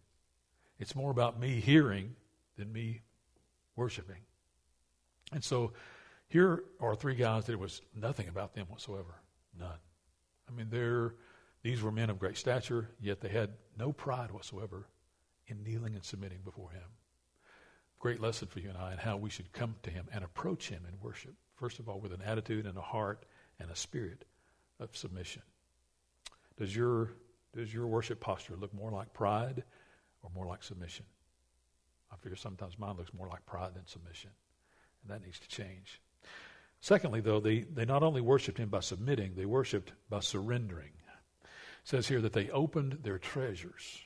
It's 0.78 0.94
more 0.94 1.10
about 1.10 1.40
me 1.40 1.60
hearing 1.60 2.14
than 2.56 2.72
me 2.72 3.00
worshiping. 3.76 4.20
And 5.32 5.42
so 5.42 5.72
here 6.28 6.64
are 6.80 6.94
three 6.94 7.14
guys 7.14 7.46
that 7.46 7.52
it 7.52 7.58
was 7.58 7.80
nothing 7.94 8.28
about 8.28 8.54
them 8.54 8.66
whatsoever. 8.68 9.14
None. 9.58 9.78
I 10.48 10.52
mean, 10.52 10.68
they're, 10.70 11.14
these 11.68 11.82
were 11.82 11.92
men 11.92 12.08
of 12.08 12.18
great 12.18 12.38
stature, 12.38 12.88
yet 12.98 13.20
they 13.20 13.28
had 13.28 13.50
no 13.78 13.92
pride 13.92 14.30
whatsoever 14.30 14.88
in 15.48 15.62
kneeling 15.62 15.94
and 15.94 16.02
submitting 16.02 16.38
before 16.42 16.70
him. 16.70 16.88
Great 17.98 18.20
lesson 18.20 18.48
for 18.48 18.60
you 18.60 18.70
and 18.70 18.78
I 18.78 18.92
and 18.92 18.98
how 18.98 19.18
we 19.18 19.28
should 19.28 19.52
come 19.52 19.74
to 19.82 19.90
him 19.90 20.06
and 20.10 20.24
approach 20.24 20.70
him 20.70 20.86
in 20.88 20.98
worship. 21.02 21.34
First 21.56 21.78
of 21.78 21.86
all, 21.86 22.00
with 22.00 22.14
an 22.14 22.22
attitude 22.24 22.64
and 22.64 22.78
a 22.78 22.80
heart 22.80 23.26
and 23.60 23.70
a 23.70 23.76
spirit 23.76 24.24
of 24.80 24.96
submission. 24.96 25.42
Does 26.56 26.74
your, 26.74 27.10
does 27.54 27.74
your 27.74 27.86
worship 27.86 28.18
posture 28.18 28.56
look 28.56 28.72
more 28.72 28.90
like 28.90 29.12
pride 29.12 29.62
or 30.22 30.30
more 30.34 30.46
like 30.46 30.62
submission? 30.62 31.04
I 32.10 32.16
figure 32.16 32.36
sometimes 32.36 32.78
mine 32.78 32.96
looks 32.96 33.12
more 33.12 33.28
like 33.28 33.44
pride 33.44 33.74
than 33.74 33.86
submission, 33.86 34.30
and 35.02 35.12
that 35.12 35.22
needs 35.22 35.38
to 35.40 35.48
change. 35.48 36.00
Secondly, 36.80 37.20
though, 37.20 37.40
they, 37.40 37.58
they 37.58 37.84
not 37.84 38.02
only 38.02 38.22
worshiped 38.22 38.56
him 38.56 38.70
by 38.70 38.80
submitting, 38.80 39.34
they 39.34 39.44
worshiped 39.44 39.92
by 40.08 40.20
surrendering. 40.20 40.92
Says 41.88 42.06
here 42.06 42.20
that 42.20 42.34
they 42.34 42.50
opened 42.50 42.98
their 43.02 43.16
treasures, 43.16 44.02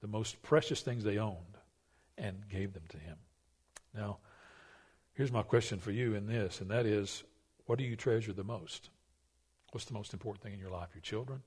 the 0.00 0.06
most 0.06 0.40
precious 0.40 0.82
things 0.82 1.02
they 1.02 1.18
owned, 1.18 1.58
and 2.16 2.48
gave 2.48 2.74
them 2.74 2.84
to 2.90 2.96
him. 2.96 3.16
Now, 3.92 4.18
here's 5.14 5.32
my 5.32 5.42
question 5.42 5.80
for 5.80 5.90
you 5.90 6.14
in 6.14 6.28
this, 6.28 6.60
and 6.60 6.70
that 6.70 6.86
is 6.86 7.24
what 7.66 7.76
do 7.76 7.84
you 7.84 7.96
treasure 7.96 8.32
the 8.32 8.44
most? 8.44 8.90
What's 9.72 9.86
the 9.86 9.94
most 9.94 10.12
important 10.12 10.44
thing 10.44 10.52
in 10.52 10.60
your 10.60 10.70
life? 10.70 10.90
Your 10.94 11.02
children? 11.02 11.42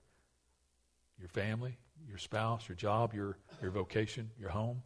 Your 1.18 1.30
family? 1.30 1.78
Your 2.06 2.18
spouse? 2.18 2.68
Your 2.68 2.76
job? 2.76 3.14
Your, 3.14 3.38
your 3.62 3.72
vocation? 3.72 4.30
Your 4.38 4.50
home? 4.50 4.84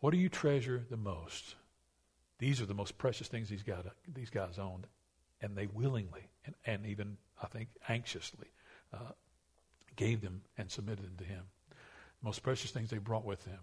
What 0.00 0.12
do 0.12 0.16
you 0.16 0.30
treasure 0.30 0.86
the 0.88 0.96
most? 0.96 1.54
These 2.38 2.62
are 2.62 2.66
the 2.66 2.72
most 2.72 2.96
precious 2.96 3.28
things 3.28 3.50
these 3.50 3.62
guys, 3.62 3.84
these 4.10 4.30
guys 4.30 4.58
owned, 4.58 4.86
and 5.42 5.54
they 5.54 5.66
willingly 5.66 6.30
and, 6.46 6.54
and 6.64 6.86
even, 6.86 7.18
I 7.42 7.48
think, 7.48 7.68
anxiously 7.90 8.48
uh, 8.94 9.12
gave 9.96 10.20
them 10.20 10.42
and 10.56 10.70
submitted 10.70 11.04
them 11.04 11.16
to 11.18 11.24
him. 11.24 11.42
The 11.70 12.26
most 12.26 12.42
precious 12.42 12.70
things 12.70 12.90
they 12.90 12.98
brought 12.98 13.24
with 13.24 13.44
them 13.44 13.60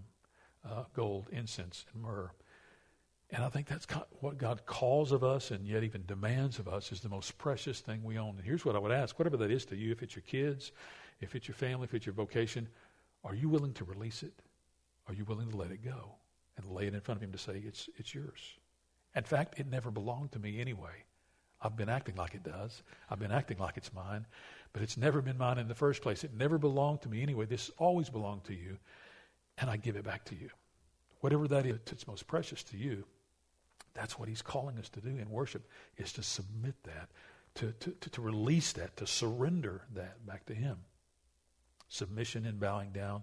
uh, 0.65 0.83
gold, 0.93 1.27
incense, 1.31 1.85
and 1.93 2.01
myrrh. 2.01 2.31
And 3.31 3.43
I 3.43 3.49
think 3.49 3.67
that's 3.67 3.87
what 4.19 4.37
God 4.37 4.65
calls 4.65 5.11
of 5.11 5.23
us 5.23 5.51
and 5.51 5.65
yet 5.65 5.83
even 5.83 6.05
demands 6.05 6.59
of 6.59 6.67
us 6.67 6.91
is 6.91 7.01
the 7.01 7.09
most 7.09 7.37
precious 7.37 7.79
thing 7.79 8.03
we 8.03 8.17
own. 8.17 8.35
And 8.37 8.45
here's 8.45 8.63
what 8.63 8.75
I 8.75 8.79
would 8.79 8.91
ask 8.91 9.17
whatever 9.17 9.37
that 9.37 9.51
is 9.51 9.65
to 9.65 9.75
you, 9.75 9.91
if 9.91 10.03
it's 10.03 10.15
your 10.15 10.23
kids, 10.23 10.71
if 11.19 11.35
it's 11.35 11.47
your 11.47 11.55
family, 11.55 11.85
if 11.85 11.93
it's 11.93 12.05
your 12.05 12.13
vocation, 12.13 12.67
are 13.23 13.33
you 13.33 13.49
willing 13.49 13.73
to 13.73 13.85
release 13.85 14.23
it? 14.23 14.33
Are 15.07 15.13
you 15.13 15.25
willing 15.25 15.49
to 15.49 15.57
let 15.57 15.71
it 15.71 15.83
go 15.83 16.15
and 16.57 16.65
lay 16.67 16.85
it 16.85 16.93
in 16.93 17.01
front 17.01 17.17
of 17.17 17.23
Him 17.23 17.31
to 17.31 17.37
say, 17.37 17.63
it's, 17.65 17.89
it's 17.97 18.13
yours? 18.13 18.39
In 19.15 19.23
fact, 19.23 19.59
it 19.59 19.67
never 19.67 19.91
belonged 19.91 20.31
to 20.33 20.39
me 20.39 20.59
anyway. 20.59 21.03
I've 21.61 21.77
been 21.77 21.89
acting 21.89 22.15
like 22.15 22.35
it 22.35 22.43
does. 22.43 22.83
I've 23.09 23.19
been 23.19 23.31
acting 23.31 23.57
like 23.57 23.77
it's 23.77 23.93
mine, 23.93 24.25
but 24.73 24.81
it's 24.81 24.97
never 24.97 25.21
been 25.21 25.37
mine 25.37 25.59
in 25.59 25.67
the 25.67 25.75
first 25.75 26.01
place. 26.01 26.23
It 26.23 26.33
never 26.33 26.57
belonged 26.57 27.01
to 27.03 27.09
me 27.09 27.21
anyway. 27.21 27.45
This 27.45 27.71
always 27.77 28.09
belonged 28.09 28.43
to 28.45 28.53
you, 28.53 28.77
and 29.59 29.69
I 29.69 29.77
give 29.77 29.95
it 29.95 30.03
back 30.03 30.25
to 30.25 30.35
you. 30.35 30.49
Whatever 31.21 31.47
that 31.47 31.65
is, 31.65 31.77
that's 31.85 32.07
most 32.07 32.27
precious 32.27 32.63
to 32.63 32.77
you. 32.77 33.05
That's 33.93 34.17
what 34.17 34.27
he's 34.27 34.41
calling 34.41 34.79
us 34.79 34.89
to 34.89 35.01
do 35.01 35.09
in 35.09 35.29
worship, 35.29 35.69
is 35.97 36.11
to 36.13 36.23
submit 36.23 36.75
that, 36.83 37.09
to, 37.55 37.71
to, 37.79 37.91
to, 37.91 38.09
to 38.09 38.21
release 38.21 38.73
that, 38.73 38.97
to 38.97 39.07
surrender 39.07 39.83
that 39.93 40.25
back 40.25 40.45
to 40.47 40.55
him. 40.55 40.77
Submission 41.87 42.47
and 42.47 42.59
bowing 42.59 42.91
down, 42.91 43.21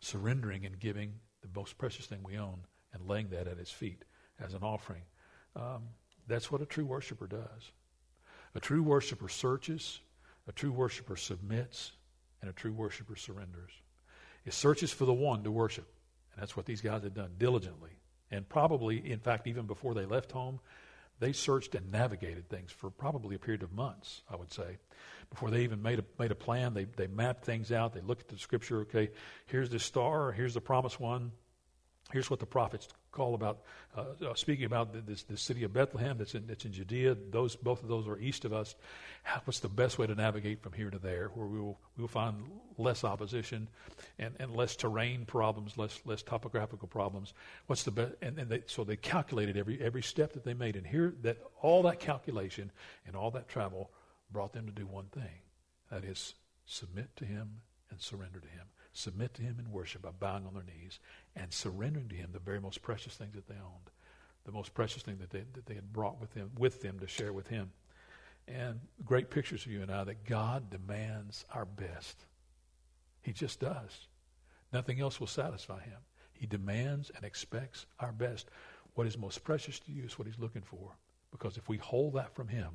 surrendering 0.00 0.64
and 0.64 0.80
giving 0.80 1.12
the 1.42 1.48
most 1.54 1.76
precious 1.76 2.06
thing 2.06 2.20
we 2.24 2.38
own 2.38 2.58
and 2.94 3.06
laying 3.06 3.28
that 3.28 3.46
at 3.46 3.58
his 3.58 3.70
feet 3.70 4.04
as 4.40 4.54
an 4.54 4.62
offering. 4.62 5.02
Um, 5.54 5.82
that's 6.26 6.50
what 6.50 6.62
a 6.62 6.66
true 6.66 6.86
worshiper 6.86 7.26
does. 7.26 7.72
A 8.54 8.60
true 8.60 8.82
worshiper 8.82 9.28
searches, 9.28 10.00
a 10.48 10.52
true 10.52 10.72
worshiper 10.72 11.16
submits, 11.16 11.92
and 12.40 12.50
a 12.50 12.52
true 12.52 12.72
worshiper 12.72 13.16
surrenders. 13.16 13.72
It 14.44 14.54
searches 14.54 14.92
for 14.92 15.04
the 15.04 15.14
one 15.14 15.42
to 15.44 15.50
worship. 15.50 15.88
And 16.32 16.42
that's 16.42 16.56
what 16.56 16.66
these 16.66 16.80
guys 16.80 17.02
had 17.02 17.14
done 17.14 17.32
diligently. 17.38 17.90
And 18.30 18.48
probably, 18.48 18.98
in 19.10 19.18
fact, 19.18 19.46
even 19.46 19.66
before 19.66 19.94
they 19.94 20.04
left 20.04 20.32
home, 20.32 20.60
they 21.18 21.32
searched 21.32 21.74
and 21.74 21.90
navigated 21.90 22.48
things 22.48 22.70
for 22.70 22.90
probably 22.90 23.36
a 23.36 23.38
period 23.38 23.62
of 23.62 23.72
months, 23.72 24.22
I 24.30 24.36
would 24.36 24.52
say. 24.52 24.76
Before 25.30 25.50
they 25.50 25.62
even 25.62 25.82
made 25.82 25.98
a, 25.98 26.04
made 26.18 26.30
a 26.30 26.36
plan, 26.36 26.74
they, 26.74 26.84
they 26.84 27.06
mapped 27.06 27.44
things 27.44 27.72
out. 27.72 27.94
They 27.94 28.02
looked 28.02 28.22
at 28.22 28.28
the 28.28 28.38
scripture. 28.38 28.80
Okay, 28.80 29.10
here's 29.46 29.70
the 29.70 29.78
star. 29.78 30.30
Here's 30.30 30.54
the 30.54 30.60
promised 30.60 31.00
one. 31.00 31.32
Here's 32.12 32.30
what 32.30 32.38
the 32.38 32.46
prophets 32.46 32.88
call 33.16 33.34
about, 33.34 33.60
uh, 33.96 34.04
uh, 34.26 34.34
speaking 34.34 34.66
about 34.66 35.06
this, 35.06 35.22
this 35.22 35.40
city 35.40 35.64
of 35.64 35.72
Bethlehem 35.72 36.18
that's 36.18 36.34
in, 36.34 36.46
that's 36.46 36.66
in 36.66 36.72
Judea. 36.72 37.16
Those, 37.30 37.56
both 37.56 37.82
of 37.82 37.88
those 37.88 38.06
are 38.06 38.18
east 38.18 38.44
of 38.44 38.52
us. 38.52 38.74
What's 39.44 39.60
the 39.60 39.70
best 39.70 39.98
way 39.98 40.06
to 40.06 40.14
navigate 40.14 40.62
from 40.62 40.74
here 40.74 40.90
to 40.90 40.98
there, 40.98 41.30
where 41.34 41.46
we 41.46 41.58
will, 41.58 41.78
we 41.96 42.02
will 42.02 42.08
find 42.08 42.36
less 42.76 43.02
opposition 43.04 43.68
and, 44.18 44.34
and 44.38 44.54
less 44.54 44.76
terrain 44.76 45.24
problems, 45.24 45.78
less, 45.78 45.98
less 46.04 46.22
topographical 46.22 46.88
problems? 46.88 47.32
What's 47.66 47.84
the 47.84 47.90
best? 47.90 48.12
And, 48.20 48.38
and 48.38 48.50
they, 48.50 48.62
so 48.66 48.84
they 48.84 48.96
calculated 48.96 49.56
every, 49.56 49.80
every 49.80 50.02
step 50.02 50.34
that 50.34 50.44
they 50.44 50.54
made. 50.54 50.76
And 50.76 50.86
here, 50.86 51.14
that 51.22 51.38
all 51.62 51.82
that 51.84 51.98
calculation 51.98 52.70
and 53.06 53.16
all 53.16 53.30
that 53.30 53.48
travel 53.48 53.90
brought 54.30 54.52
them 54.52 54.66
to 54.66 54.72
do 54.72 54.86
one 54.86 55.06
thing. 55.06 55.40
That 55.90 56.04
is, 56.04 56.34
submit 56.66 57.16
to 57.16 57.24
him 57.24 57.62
and 57.90 58.00
surrender 58.00 58.40
to 58.40 58.48
him 58.48 58.66
submit 58.96 59.34
to 59.34 59.42
him 59.42 59.56
in 59.58 59.70
worship 59.70 60.02
by 60.02 60.10
bowing 60.10 60.46
on 60.46 60.54
their 60.54 60.62
knees 60.64 60.98
and 61.34 61.52
surrendering 61.52 62.08
to 62.08 62.16
him 62.16 62.30
the 62.32 62.38
very 62.38 62.60
most 62.60 62.82
precious 62.82 63.14
things 63.14 63.34
that 63.34 63.46
they 63.46 63.54
owned, 63.54 63.90
the 64.44 64.52
most 64.52 64.74
precious 64.74 65.02
thing 65.02 65.18
that 65.18 65.30
they, 65.30 65.44
that 65.52 65.66
they 65.66 65.74
had 65.74 65.92
brought 65.92 66.20
with 66.20 66.32
them, 66.34 66.50
with 66.58 66.82
them 66.82 66.98
to 67.00 67.06
share 67.06 67.32
with 67.32 67.48
him. 67.48 67.70
And 68.48 68.80
great 69.04 69.30
pictures 69.30 69.66
of 69.66 69.72
you 69.72 69.82
and 69.82 69.90
I 69.90 70.04
that 70.04 70.24
God 70.24 70.70
demands 70.70 71.44
our 71.52 71.64
best. 71.64 72.24
He 73.22 73.32
just 73.32 73.60
does. 73.60 74.06
Nothing 74.72 75.00
else 75.00 75.18
will 75.20 75.26
satisfy 75.26 75.80
him. 75.80 75.98
He 76.32 76.46
demands 76.46 77.10
and 77.14 77.24
expects 77.24 77.86
our 77.98 78.12
best. 78.12 78.48
What 78.94 79.06
is 79.06 79.18
most 79.18 79.42
precious 79.44 79.78
to 79.80 79.92
you 79.92 80.04
is 80.04 80.18
what 80.18 80.26
he's 80.26 80.38
looking 80.38 80.62
for. 80.62 80.96
Because 81.30 81.56
if 81.56 81.68
we 81.68 81.76
hold 81.76 82.14
that 82.14 82.34
from 82.34 82.48
him, 82.48 82.70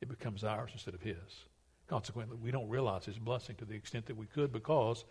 it 0.00 0.08
becomes 0.08 0.44
ours 0.44 0.70
instead 0.72 0.94
of 0.94 1.02
his. 1.02 1.16
Consequently, 1.88 2.36
we 2.40 2.52
don't 2.52 2.68
realize 2.68 3.04
his 3.04 3.18
blessing 3.18 3.56
to 3.56 3.64
the 3.64 3.74
extent 3.74 4.06
that 4.06 4.16
we 4.16 4.26
could 4.26 4.52
because 4.52 5.04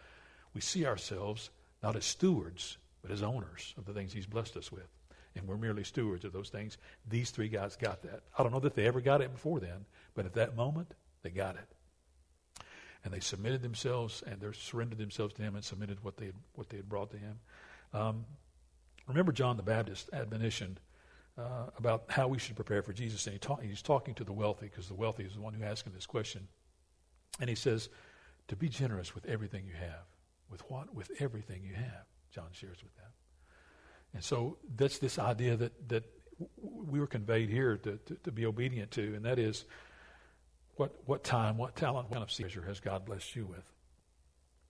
we 0.53 0.62
see 0.62 0.85
ourselves 0.85 1.49
not 1.83 1.95
as 1.95 2.05
stewards, 2.05 2.77
but 3.01 3.12
as 3.12 3.23
owners 3.23 3.73
of 3.77 3.85
the 3.85 3.93
things 3.93 4.13
He's 4.13 4.25
blessed 4.25 4.57
us 4.57 4.71
with. 4.71 4.88
And 5.35 5.47
we're 5.47 5.57
merely 5.57 5.83
stewards 5.83 6.25
of 6.25 6.33
those 6.33 6.49
things. 6.49 6.77
These 7.07 7.29
three 7.31 7.49
guys 7.49 7.75
got 7.75 8.01
that. 8.03 8.23
I 8.38 8.43
don't 8.43 8.51
know 8.51 8.59
that 8.62 8.75
they 8.75 8.88
ever 8.88 8.99
got 8.99 9.21
it 9.21 9.31
before 9.31 9.59
then, 9.59 9.85
but 10.15 10.25
at 10.25 10.33
that 10.33 10.55
moment, 10.55 10.93
they 11.21 11.29
got 11.29 11.55
it. 11.55 12.65
And 13.05 13.13
they 13.13 13.19
submitted 13.19 13.62
themselves 13.62 14.23
and 14.25 14.41
they 14.41 14.47
surrendered 14.51 14.97
themselves 14.97 15.33
to 15.35 15.41
Him 15.41 15.55
and 15.55 15.63
submitted 15.63 16.03
what 16.03 16.17
they 16.17 16.27
had, 16.27 16.35
what 16.55 16.69
they 16.69 16.77
had 16.77 16.89
brought 16.89 17.12
to 17.12 17.17
Him. 17.17 17.39
Um, 17.93 18.25
remember 19.07 19.31
John 19.31 19.55
the 19.55 19.63
Baptist 19.63 20.09
admonition 20.12 20.77
uh, 21.38 21.69
about 21.77 22.05
how 22.09 22.27
we 22.27 22.38
should 22.38 22.55
prepare 22.55 22.81
for 22.81 22.91
Jesus. 22.91 23.25
And 23.25 23.33
he 23.33 23.39
ta- 23.39 23.55
he's 23.55 23.81
talking 23.81 24.13
to 24.15 24.23
the 24.23 24.33
wealthy 24.33 24.65
because 24.65 24.88
the 24.88 24.95
wealthy 24.95 25.23
is 25.23 25.35
the 25.35 25.41
one 25.41 25.53
who 25.53 25.63
asked 25.63 25.88
him 25.88 25.93
this 25.93 26.05
question. 26.05 26.47
And 27.39 27.49
he 27.49 27.55
says, 27.55 27.89
to 28.49 28.55
be 28.55 28.67
generous 28.67 29.15
with 29.15 29.25
everything 29.25 29.65
you 29.65 29.75
have. 29.75 30.03
With 30.49 30.62
what? 30.69 30.93
With 30.93 31.12
everything 31.19 31.63
you 31.63 31.75
have, 31.75 32.05
John 32.31 32.47
shares 32.51 32.77
with 32.83 32.95
them. 32.95 33.12
And 34.13 34.23
so 34.23 34.57
that's 34.75 34.97
this 34.99 35.19
idea 35.19 35.55
that, 35.57 35.89
that 35.89 36.03
we 36.62 36.99
were 36.99 37.07
conveyed 37.07 37.49
here 37.49 37.77
to, 37.77 37.97
to, 37.97 38.15
to 38.23 38.31
be 38.31 38.45
obedient 38.45 38.91
to, 38.91 39.15
and 39.15 39.25
that 39.25 39.38
is 39.39 39.65
what, 40.75 40.95
what 41.05 41.23
time, 41.23 41.57
what 41.57 41.75
talent, 41.75 42.09
what 42.09 42.13
kind 42.13 42.23
of 42.23 42.33
treasure 42.35 42.63
has 42.63 42.79
God 42.79 43.05
blessed 43.05 43.35
you 43.35 43.45
with? 43.45 43.63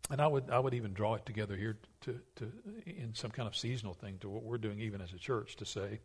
And 0.09 0.19
I 0.19 0.27
would, 0.27 0.49
I 0.49 0.57
would 0.57 0.73
even 0.73 0.93
draw 0.93 1.15
it 1.15 1.25
together 1.25 1.55
here 1.55 1.77
to, 2.01 2.19
to, 2.37 2.51
in 2.85 3.13
some 3.13 3.29
kind 3.29 3.47
of 3.47 3.55
seasonal 3.55 3.93
thing 3.93 4.17
to 4.21 4.29
what 4.29 4.43
we're 4.43 4.57
doing 4.57 4.79
even 4.79 5.01
as 5.01 5.13
a 5.13 5.19
church 5.19 5.55
to 5.57 5.65
say, 5.65 5.99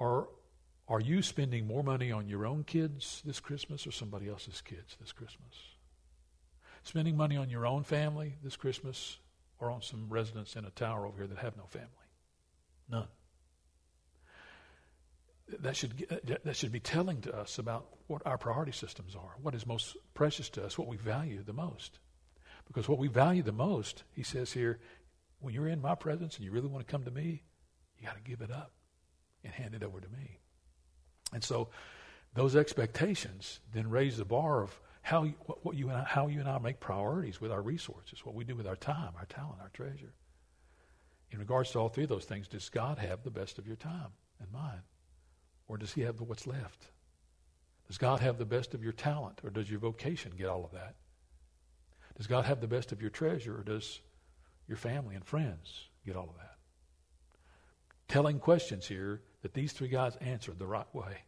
are, 0.00 0.28
are 0.88 1.00
you 1.00 1.20
spending 1.20 1.66
more 1.66 1.82
money 1.82 2.10
on 2.10 2.26
your 2.26 2.46
own 2.46 2.64
kids 2.64 3.22
this 3.26 3.38
Christmas 3.38 3.86
or 3.86 3.90
somebody 3.90 4.28
else's 4.28 4.62
kids 4.62 4.96
this 4.98 5.12
Christmas? 5.12 5.52
Spending 6.82 7.16
money 7.16 7.36
on 7.36 7.50
your 7.50 7.66
own 7.66 7.84
family 7.84 8.36
this 8.42 8.56
Christmas 8.56 9.18
or 9.58 9.70
on 9.70 9.82
some 9.82 10.06
residents 10.08 10.56
in 10.56 10.64
a 10.64 10.70
tower 10.70 11.06
over 11.06 11.18
here 11.18 11.26
that 11.26 11.38
have 11.38 11.56
no 11.56 11.66
family? 11.66 11.88
None. 12.88 13.08
That 15.60 15.76
should, 15.76 16.06
uh, 16.10 16.34
that 16.44 16.56
should 16.56 16.72
be 16.72 16.80
telling 16.80 17.22
to 17.22 17.34
us 17.34 17.58
about 17.58 17.86
what 18.06 18.22
our 18.26 18.38
priority 18.38 18.72
systems 18.72 19.14
are, 19.14 19.36
what 19.40 19.54
is 19.54 19.66
most 19.66 19.96
precious 20.14 20.50
to 20.50 20.64
us, 20.64 20.76
what 20.76 20.88
we 20.88 20.96
value 20.96 21.42
the 21.42 21.52
most. 21.52 21.98
Because 22.66 22.86
what 22.86 22.98
we 22.98 23.08
value 23.08 23.42
the 23.42 23.52
most, 23.52 24.04
he 24.12 24.22
says 24.22 24.52
here, 24.52 24.78
when 25.40 25.54
you're 25.54 25.68
in 25.68 25.80
my 25.80 25.94
presence 25.94 26.36
and 26.36 26.44
you 26.44 26.50
really 26.50 26.68
want 26.68 26.86
to 26.86 26.90
come 26.90 27.04
to 27.04 27.10
me, 27.10 27.42
you 27.98 28.06
got 28.06 28.16
to 28.16 28.22
give 28.22 28.42
it 28.42 28.50
up 28.50 28.72
and 29.42 29.52
hand 29.52 29.74
it 29.74 29.82
over 29.82 30.00
to 30.00 30.08
me. 30.08 30.38
And 31.32 31.42
so 31.42 31.68
those 32.34 32.56
expectations 32.56 33.60
then 33.72 33.88
raise 33.88 34.18
the 34.18 34.24
bar 34.24 34.62
of 34.62 34.78
how 35.08 35.22
you, 35.22 35.32
what, 35.62 35.74
you 35.74 35.88
and 35.88 35.96
I, 35.96 36.04
how 36.04 36.26
you 36.26 36.38
and 36.38 36.48
I 36.48 36.58
make 36.58 36.80
priorities 36.80 37.40
with 37.40 37.50
our 37.50 37.62
resources, 37.62 38.26
what 38.26 38.34
we 38.34 38.44
do 38.44 38.54
with 38.54 38.66
our 38.66 38.76
time, 38.76 39.12
our 39.16 39.24
talent, 39.24 39.58
our 39.62 39.70
treasure. 39.70 40.12
In 41.30 41.38
regards 41.38 41.70
to 41.70 41.78
all 41.78 41.88
three 41.88 42.02
of 42.02 42.10
those 42.10 42.26
things, 42.26 42.46
does 42.46 42.68
God 42.68 42.98
have 42.98 43.22
the 43.24 43.30
best 43.30 43.58
of 43.58 43.66
your 43.66 43.76
time 43.76 44.12
and 44.38 44.52
mine? 44.52 44.82
Or 45.66 45.78
does 45.78 45.94
he 45.94 46.02
have 46.02 46.18
the 46.18 46.24
what's 46.24 46.46
left? 46.46 46.90
Does 47.86 47.96
God 47.96 48.20
have 48.20 48.36
the 48.36 48.44
best 48.44 48.74
of 48.74 48.82
your 48.82 48.92
talent, 48.92 49.40
or 49.42 49.48
does 49.48 49.70
your 49.70 49.80
vocation 49.80 50.32
get 50.36 50.48
all 50.48 50.62
of 50.62 50.72
that? 50.72 50.96
Does 52.18 52.26
God 52.26 52.44
have 52.44 52.60
the 52.60 52.68
best 52.68 52.92
of 52.92 53.00
your 53.00 53.10
treasure, 53.10 53.58
or 53.58 53.62
does 53.62 54.00
your 54.66 54.76
family 54.76 55.14
and 55.14 55.24
friends 55.24 55.88
get 56.04 56.16
all 56.16 56.28
of 56.28 56.36
that? 56.36 56.56
Telling 58.08 58.40
questions 58.40 58.86
here 58.86 59.22
that 59.40 59.54
these 59.54 59.72
three 59.72 59.88
guys 59.88 60.16
answered 60.16 60.58
the 60.58 60.66
right 60.66 60.94
way. 60.94 61.22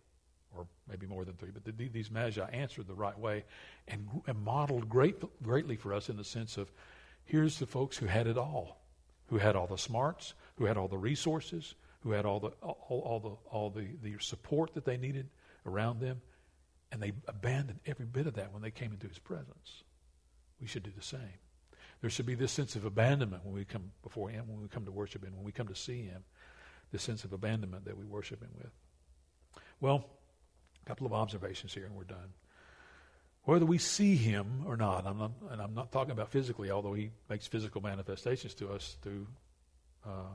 Or 0.57 0.67
maybe 0.89 1.07
more 1.07 1.25
than 1.25 1.35
three, 1.35 1.51
but 1.51 1.65
the, 1.65 1.89
these 1.89 2.11
magi 2.11 2.45
answered 2.53 2.87
the 2.89 2.95
right 2.95 3.19
way 3.19 3.45
and, 3.89 4.09
and 4.27 4.39
modeled 4.39 4.89
great, 4.89 5.17
greatly 5.43 5.77
for 5.77 5.95
us 5.95 6.09
in 6.09 6.17
the 6.17 6.25
sense 6.25 6.57
of 6.57 6.73
here's 7.25 7.59
the 7.59 7.67
folks 7.67 7.97
who 7.97 8.07
had 8.07 8.27
it 8.27 8.37
all, 8.37 8.81
who 9.27 9.39
had 9.39 9.55
all 9.55 9.67
the 9.67 9.79
smarts, 9.79 10.35
who 10.57 10.65
had 10.65 10.77
all 10.77 10.89
the 10.89 10.99
resources, 10.99 11.75
who 12.01 12.11
had 12.13 12.27
all 12.27 12.41
the, 12.41 12.49
all, 12.63 13.03
all 13.05 13.21
the, 13.21 13.51
all 13.51 13.71
the, 13.71 13.87
the 14.03 14.19
support 14.19 14.75
that 14.75 14.85
they 14.85 14.97
needed 14.97 15.29
around 15.67 16.01
them, 16.01 16.21
and 16.91 17.01
they 17.01 17.13
abandoned 17.29 17.79
every 17.87 18.07
bit 18.07 18.27
of 18.27 18.35
that 18.35 18.53
when 18.53 18.63
they 18.63 18.71
came 18.71 18.93
into 18.93 19.07
his 19.07 19.19
presence. 19.19 19.85
We 20.61 20.67
should 20.67 20.83
do 20.83 20.91
the 20.95 21.03
same. 21.03 21.39
There 22.01 22.11
should 22.11 22.27
be 22.27 22.35
this 22.35 22.53
sense 22.53 22.77
of 22.77 22.85
abandonment 22.85 23.45
when 23.45 23.55
we 23.55 23.65
come 23.65 23.93
before 24.03 24.31
him, 24.31 24.49
when 24.49 24.61
we 24.61 24.69
come 24.69 24.87
to 24.87 24.93
worship 24.93 25.25
him, 25.25 25.37
when 25.37 25.45
we 25.45 25.53
come 25.53 25.69
to 25.69 25.75
see 25.75 26.03
him, 26.03 26.25
this 26.91 27.03
sense 27.03 27.25
of 27.25 27.33
abandonment 27.33 27.85
that 27.85 27.97
we 27.97 28.05
worship 28.05 28.43
him 28.43 28.51
with. 28.57 28.73
Well, 29.81 30.07
couple 30.91 31.07
of 31.07 31.13
observations 31.13 31.73
here 31.73 31.85
and 31.85 31.95
we're 31.95 32.03
done. 32.03 32.35
Whether 33.45 33.65
we 33.65 33.79
see 33.79 34.17
him 34.17 34.65
or 34.67 34.77
not, 34.77 35.07
I'm 35.07 35.19
not, 35.19 35.31
and 35.53 35.63
I'm 35.63 35.73
not 35.73 35.93
talking 35.93 36.11
about 36.11 36.33
physically, 36.33 36.73
although 36.73 36.95
he 36.95 37.13
makes 37.29 37.47
physical 37.47 37.81
manifestations 37.81 38.55
to 38.55 38.71
us 38.71 38.97
through 39.01 39.29
uh, 40.05 40.35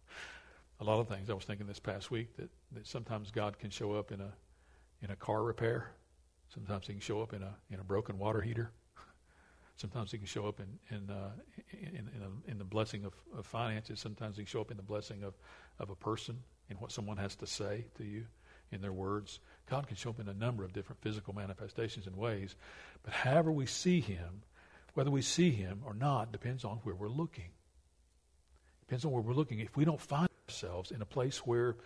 a 0.80 0.84
lot 0.84 1.00
of 1.00 1.08
things. 1.08 1.30
I 1.30 1.32
was 1.32 1.44
thinking 1.44 1.66
this 1.66 1.80
past 1.80 2.10
week 2.10 2.36
that, 2.36 2.50
that 2.72 2.86
sometimes 2.86 3.30
God 3.30 3.58
can 3.58 3.70
show 3.70 3.92
up 3.92 4.12
in 4.12 4.20
a 4.20 4.34
in 5.00 5.10
a 5.10 5.16
car 5.16 5.42
repair. 5.42 5.92
Sometimes 6.52 6.86
he 6.86 6.92
can 6.92 7.00
show 7.00 7.22
up 7.22 7.32
in 7.32 7.42
a 7.42 7.54
in 7.70 7.80
a 7.80 7.84
broken 7.84 8.18
water 8.18 8.42
heater. 8.42 8.70
Sometimes 9.76 10.12
he 10.12 10.18
can 10.18 10.26
show 10.26 10.46
up 10.46 10.60
in 10.60 10.94
in 10.94 11.08
uh, 11.08 11.30
in, 11.72 12.10
in, 12.14 12.22
a, 12.22 12.50
in, 12.50 12.58
the 12.58 12.64
blessing 12.64 13.06
of, 13.06 13.14
of 13.36 13.46
finances. 13.46 13.98
Sometimes 13.98 14.36
he 14.36 14.42
can 14.42 14.48
show 14.48 14.60
up 14.60 14.70
in 14.70 14.76
the 14.76 14.82
blessing 14.82 15.22
of, 15.22 15.34
of 15.78 15.88
a 15.88 15.96
person 15.96 16.38
in 16.68 16.76
what 16.76 16.92
someone 16.92 17.16
has 17.16 17.34
to 17.36 17.46
say 17.46 17.86
to 17.96 18.04
you 18.04 18.26
in 18.72 18.80
their 18.80 18.92
words. 18.92 19.40
God 19.68 19.86
can 19.86 19.96
show 19.96 20.10
up 20.10 20.20
in 20.20 20.28
a 20.28 20.34
number 20.34 20.64
of 20.64 20.72
different 20.72 21.02
physical 21.02 21.34
manifestations 21.34 22.06
and 22.06 22.16
ways. 22.16 22.54
But 23.02 23.12
however 23.12 23.50
we 23.50 23.66
see 23.66 24.00
him, 24.00 24.42
whether 24.94 25.10
we 25.10 25.22
see 25.22 25.50
him 25.50 25.82
or 25.84 25.94
not, 25.94 26.32
depends 26.32 26.64
on 26.64 26.78
where 26.78 26.94
we're 26.94 27.08
looking. 27.08 27.50
Depends 28.80 29.04
on 29.04 29.10
where 29.10 29.22
we're 29.22 29.34
looking. 29.34 29.58
If 29.60 29.76
we 29.76 29.84
don't 29.84 30.00
find 30.00 30.28
ourselves 30.48 30.92
in 30.92 31.02
a 31.02 31.06
place 31.06 31.38
where 31.38 31.76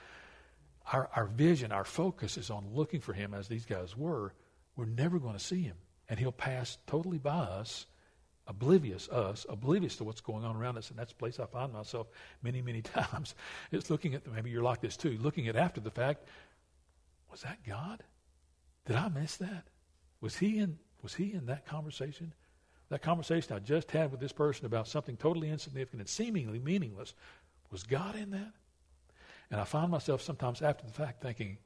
our, 0.93 1.09
our 1.17 1.27
vision, 1.27 1.73
our 1.73 1.85
focus 1.85 2.37
is 2.37 2.51
on 2.51 2.67
looking 2.73 3.01
for 3.01 3.13
him 3.13 3.35
as 3.35 3.49
these 3.49 3.65
guys 3.65 3.97
were, 3.97 4.35
we're 4.77 4.85
never 4.87 5.19
going 5.19 5.35
to 5.35 5.45
see 5.45 5.63
him. 5.63 5.77
And 6.09 6.19
he'll 6.19 6.33
pass 6.33 6.79
totally 6.87 7.19
by 7.19 7.31
us, 7.31 7.87
oblivious 8.47 9.09
us, 9.09 9.47
oblivious 9.49 9.97
to 9.97 10.05
what's 10.05 10.21
going 10.21 10.45
on 10.45 10.57
around 10.57 10.77
us. 10.77 10.91
And 10.91 10.99
that's 10.99 11.13
the 11.13 11.19
place 11.19 11.39
I 11.39 11.47
find 11.47 11.73
myself 11.73 12.09
many, 12.43 12.61
many 12.61 12.83
times. 12.83 13.35
It's 13.73 13.91
looking 13.91 14.15
at, 14.15 14.27
maybe 14.27 14.51
you're 14.51 14.63
like 14.63 14.81
this 14.81 14.97
too, 14.97 15.19
looking 15.21 15.49
at 15.49 15.57
after 15.57 15.81
the 15.81 15.91
fact, 15.91 16.29
was 17.31 17.43
that 17.43 17.59
God? 17.67 18.03
Did 18.87 18.97
I 18.97 19.09
miss 19.09 19.37
that? 19.37 19.65
Was 20.21 20.37
he 20.37 20.59
in 20.59 20.79
was 21.03 21.15
he 21.15 21.33
in 21.33 21.47
that 21.47 21.67
conversation? 21.67 22.35
That 22.91 23.03
conversation 23.03 23.55
I 23.55 23.61
just 23.61 23.91
had 23.91 24.11
with 24.11 24.21
this 24.21 24.33
person 24.33 24.67
about 24.67 24.89
something 24.89 25.17
totally 25.17 25.49
insignificant 25.49 26.01
and 26.01 26.09
seemingly 26.09 26.59
meaningless. 26.59 27.15
Was 27.71 27.85
God 27.85 28.17
in 28.17 28.31
that? 28.33 28.53
And 29.51 29.61
I 29.61 29.65
find 29.65 29.91
myself 29.91 30.21
sometimes 30.21 30.61
after 30.61 30.85
the 30.85 30.93
fact 30.93 31.23
thinking, 31.23 31.57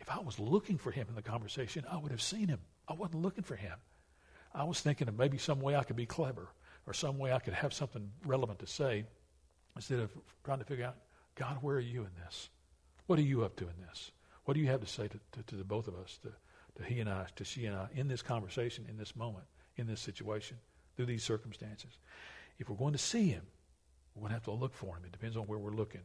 if 0.00 0.10
I 0.10 0.18
was 0.18 0.38
looking 0.38 0.78
for 0.78 0.90
him 0.90 1.06
in 1.08 1.14
the 1.14 1.22
conversation, 1.22 1.84
I 1.90 1.96
would 1.96 2.10
have 2.10 2.20
seen 2.20 2.48
him. 2.48 2.58
I 2.88 2.94
wasn't 2.94 3.22
looking 3.22 3.44
for 3.44 3.56
him. 3.56 3.76
I 4.54 4.64
was 4.64 4.80
thinking 4.80 5.08
of 5.08 5.16
maybe 5.16 5.38
some 5.38 5.60
way 5.60 5.76
I 5.76 5.84
could 5.84 5.96
be 5.96 6.06
clever 6.06 6.48
or 6.86 6.92
some 6.92 7.18
way 7.18 7.32
I 7.32 7.38
could 7.38 7.54
have 7.54 7.72
something 7.72 8.10
relevant 8.26 8.58
to 8.58 8.66
say 8.66 9.04
instead 9.76 10.00
of 10.00 10.10
trying 10.44 10.58
to 10.58 10.64
figure 10.64 10.84
out, 10.84 10.96
God, 11.36 11.58
where 11.62 11.76
are 11.76 11.80
you 11.80 12.02
in 12.02 12.10
this? 12.24 12.50
What 13.06 13.18
are 13.18 13.22
you 13.22 13.44
up 13.44 13.56
to 13.56 13.64
in 13.64 13.74
this? 13.88 14.10
What 14.44 14.54
do 14.54 14.60
you 14.60 14.66
have 14.68 14.80
to 14.80 14.86
say 14.86 15.08
to, 15.08 15.18
to, 15.32 15.42
to 15.46 15.56
the 15.56 15.64
both 15.64 15.88
of 15.88 15.94
us, 15.94 16.18
to, 16.22 16.32
to 16.76 16.88
he 16.88 17.00
and 17.00 17.08
I, 17.08 17.26
to 17.36 17.44
she 17.44 17.66
and 17.66 17.76
I, 17.76 17.88
in 17.94 18.08
this 18.08 18.22
conversation, 18.22 18.86
in 18.88 18.96
this 18.96 19.14
moment, 19.14 19.44
in 19.76 19.86
this 19.86 20.00
situation, 20.00 20.56
through 20.96 21.06
these 21.06 21.22
circumstances? 21.22 21.98
If 22.58 22.68
we're 22.68 22.76
going 22.76 22.92
to 22.92 22.98
see 22.98 23.28
him, 23.28 23.42
we're 24.14 24.22
going 24.22 24.30
to 24.30 24.34
have 24.34 24.44
to 24.44 24.52
look 24.52 24.74
for 24.74 24.96
him. 24.96 25.04
It 25.04 25.12
depends 25.12 25.36
on 25.36 25.44
where 25.44 25.58
we're 25.58 25.70
looking. 25.74 26.02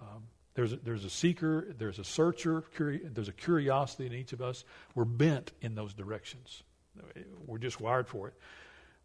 Um, 0.00 0.24
there's 0.54 0.72
a, 0.72 0.76
there's 0.76 1.04
a 1.04 1.10
seeker, 1.10 1.74
there's 1.78 1.98
a 1.98 2.04
searcher, 2.04 2.62
curi- 2.76 3.12
there's 3.12 3.28
a 3.28 3.32
curiosity 3.32 4.06
in 4.06 4.12
each 4.12 4.32
of 4.32 4.40
us. 4.40 4.64
We're 4.94 5.04
bent 5.04 5.52
in 5.60 5.74
those 5.74 5.94
directions. 5.94 6.62
We're 7.44 7.58
just 7.58 7.80
wired 7.80 8.06
for 8.06 8.28
it. 8.28 8.34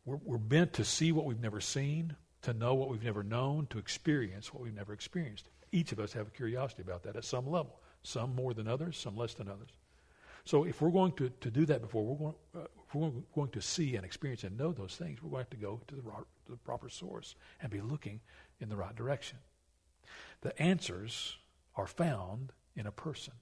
We're, 0.05 0.19
we're 0.23 0.37
bent 0.37 0.73
to 0.73 0.85
see 0.85 1.11
what 1.11 1.25
we've 1.25 1.39
never 1.39 1.59
seen, 1.59 2.15
to 2.43 2.53
know 2.53 2.75
what 2.75 2.89
we've 2.89 3.03
never 3.03 3.23
known, 3.23 3.67
to 3.71 3.79
experience 3.79 4.53
what 4.53 4.61
we've 4.61 4.75
never 4.75 4.93
experienced. 4.93 5.49
Each 5.71 5.91
of 5.91 5.99
us 5.99 6.13
have 6.13 6.27
a 6.27 6.31
curiosity 6.31 6.81
about 6.81 7.03
that 7.03 7.15
at 7.15 7.25
some 7.25 7.49
level 7.49 7.79
some 8.03 8.35
more 8.35 8.53
than 8.53 8.67
others, 8.67 8.97
some 8.97 9.15
less 9.15 9.33
than 9.33 9.47
others. 9.47 9.69
So 10.45 10.63
if 10.63 10.81
we're 10.81 10.89
going 10.89 11.11
to, 11.13 11.29
to 11.41 11.51
do 11.51 11.65
that 11.65 11.81
before, 11.81 12.03
we're 12.05 12.17
going, 12.17 12.35
uh, 12.55 12.67
if 12.87 12.95
we're 12.95 13.11
going 13.35 13.49
to 13.51 13.61
see 13.61 13.95
and 13.95 14.05
experience 14.05 14.43
and 14.43 14.57
know 14.57 14.71
those 14.71 14.95
things, 14.95 15.21
we're 15.21 15.29
going 15.29 15.45
to 15.45 15.49
have 15.51 15.59
to 15.59 15.65
go 15.65 15.81
to 15.87 15.95
the, 15.95 16.01
to 16.01 16.51
the 16.51 16.57
proper 16.57 16.89
source 16.89 17.35
and 17.61 17.71
be 17.71 17.81
looking 17.81 18.19
in 18.59 18.69
the 18.69 18.75
right 18.75 18.95
direction. 18.95 19.37
The 20.41 20.59
answers 20.61 21.37
are 21.75 21.87
found 21.87 22.51
in 22.75 22.87
a 22.87 22.91
person. 22.91 23.33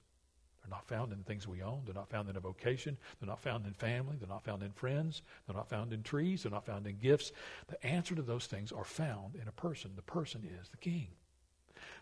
They're 0.62 0.76
not 0.76 0.88
found 0.88 1.14
in 1.14 1.20
things 1.24 1.48
we 1.48 1.62
own. 1.62 1.84
They're 1.86 1.94
not 1.94 2.10
found 2.10 2.30
in 2.30 2.36
a 2.36 2.42
vocation. 2.42 2.98
They're 3.20 3.30
not 3.30 3.40
found 3.40 3.66
in 3.66 3.74
family. 3.74 4.18
They're 4.20 4.28
not 4.28 4.44
found 4.44 4.64
in 4.64 4.72
friends. 4.72 5.22
They're 5.46 5.56
not 5.56 5.70
found 5.70 5.94
in 5.94 6.04
trees. 6.04 6.44
They're 6.44 6.52
not 6.52 6.66
found 6.66 6.88
in 6.88 6.98
gifts. 6.98 7.32
The 7.68 7.82
answer 7.86 8.16
to 8.16 8.22
those 8.22 8.48
things 8.48 8.72
are 8.72 8.84
found 8.84 9.36
in 9.36 9.48
a 9.48 9.52
person. 9.52 9.92
The 9.96 10.02
person 10.02 10.44
is 10.60 10.68
the 10.68 10.78
king. 10.78 11.08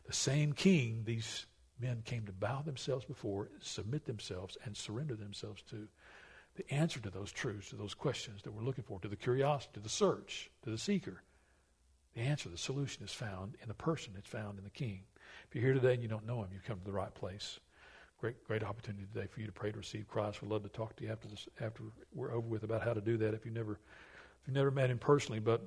The 0.07 0.13
same 0.13 0.53
king 0.53 1.03
these 1.05 1.45
men 1.79 2.01
came 2.05 2.25
to 2.25 2.31
bow 2.31 2.61
themselves 2.61 3.05
before, 3.05 3.49
submit 3.59 4.05
themselves, 4.05 4.57
and 4.63 4.75
surrender 4.75 5.15
themselves 5.15 5.61
to. 5.69 5.87
The 6.55 6.73
answer 6.73 7.01
to 7.01 7.09
those 7.09 7.33
truths, 7.33 7.69
to 7.69 7.75
those 7.75 7.93
questions 7.93 8.41
that 8.43 8.51
we're 8.51 8.63
looking 8.63 8.85
for, 8.85 8.97
to 9.01 9.09
the 9.09 9.17
curiosity, 9.17 9.73
to 9.73 9.81
the 9.81 9.89
search, 9.89 10.49
to 10.63 10.69
the 10.69 10.77
seeker, 10.77 11.21
the 12.15 12.21
answer, 12.21 12.47
the 12.47 12.57
solution 12.57 13.03
is 13.03 13.11
found 13.11 13.55
in 13.61 13.67
the 13.67 13.73
person. 13.73 14.13
It's 14.17 14.27
found 14.29 14.57
in 14.57 14.63
the 14.63 14.69
King. 14.69 15.01
If 15.47 15.53
you're 15.53 15.63
here 15.65 15.73
today 15.73 15.93
and 15.93 16.01
you 16.01 16.07
don't 16.07 16.25
know 16.25 16.41
him, 16.41 16.49
you've 16.53 16.63
come 16.63 16.79
to 16.79 16.85
the 16.85 16.93
right 16.93 17.13
place. 17.13 17.59
Great, 18.21 18.41
great 18.47 18.63
opportunity 18.63 19.05
today 19.13 19.27
for 19.27 19.41
you 19.41 19.47
to 19.47 19.51
pray 19.51 19.71
to 19.71 19.77
receive 19.77 20.07
Christ. 20.07 20.41
We'd 20.41 20.49
love 20.49 20.63
to 20.63 20.69
talk 20.69 20.95
to 20.95 21.03
you 21.03 21.11
after 21.11 21.27
this, 21.27 21.47
after 21.59 21.83
we're 22.13 22.31
over 22.31 22.47
with 22.47 22.63
about 22.63 22.83
how 22.83 22.93
to 22.93 23.01
do 23.01 23.17
that. 23.17 23.33
If 23.33 23.45
you 23.45 23.51
never, 23.51 23.73
if 23.73 24.47
you 24.47 24.53
never 24.53 24.71
met 24.71 24.89
him 24.89 24.97
personally, 24.97 25.41
but 25.41 25.61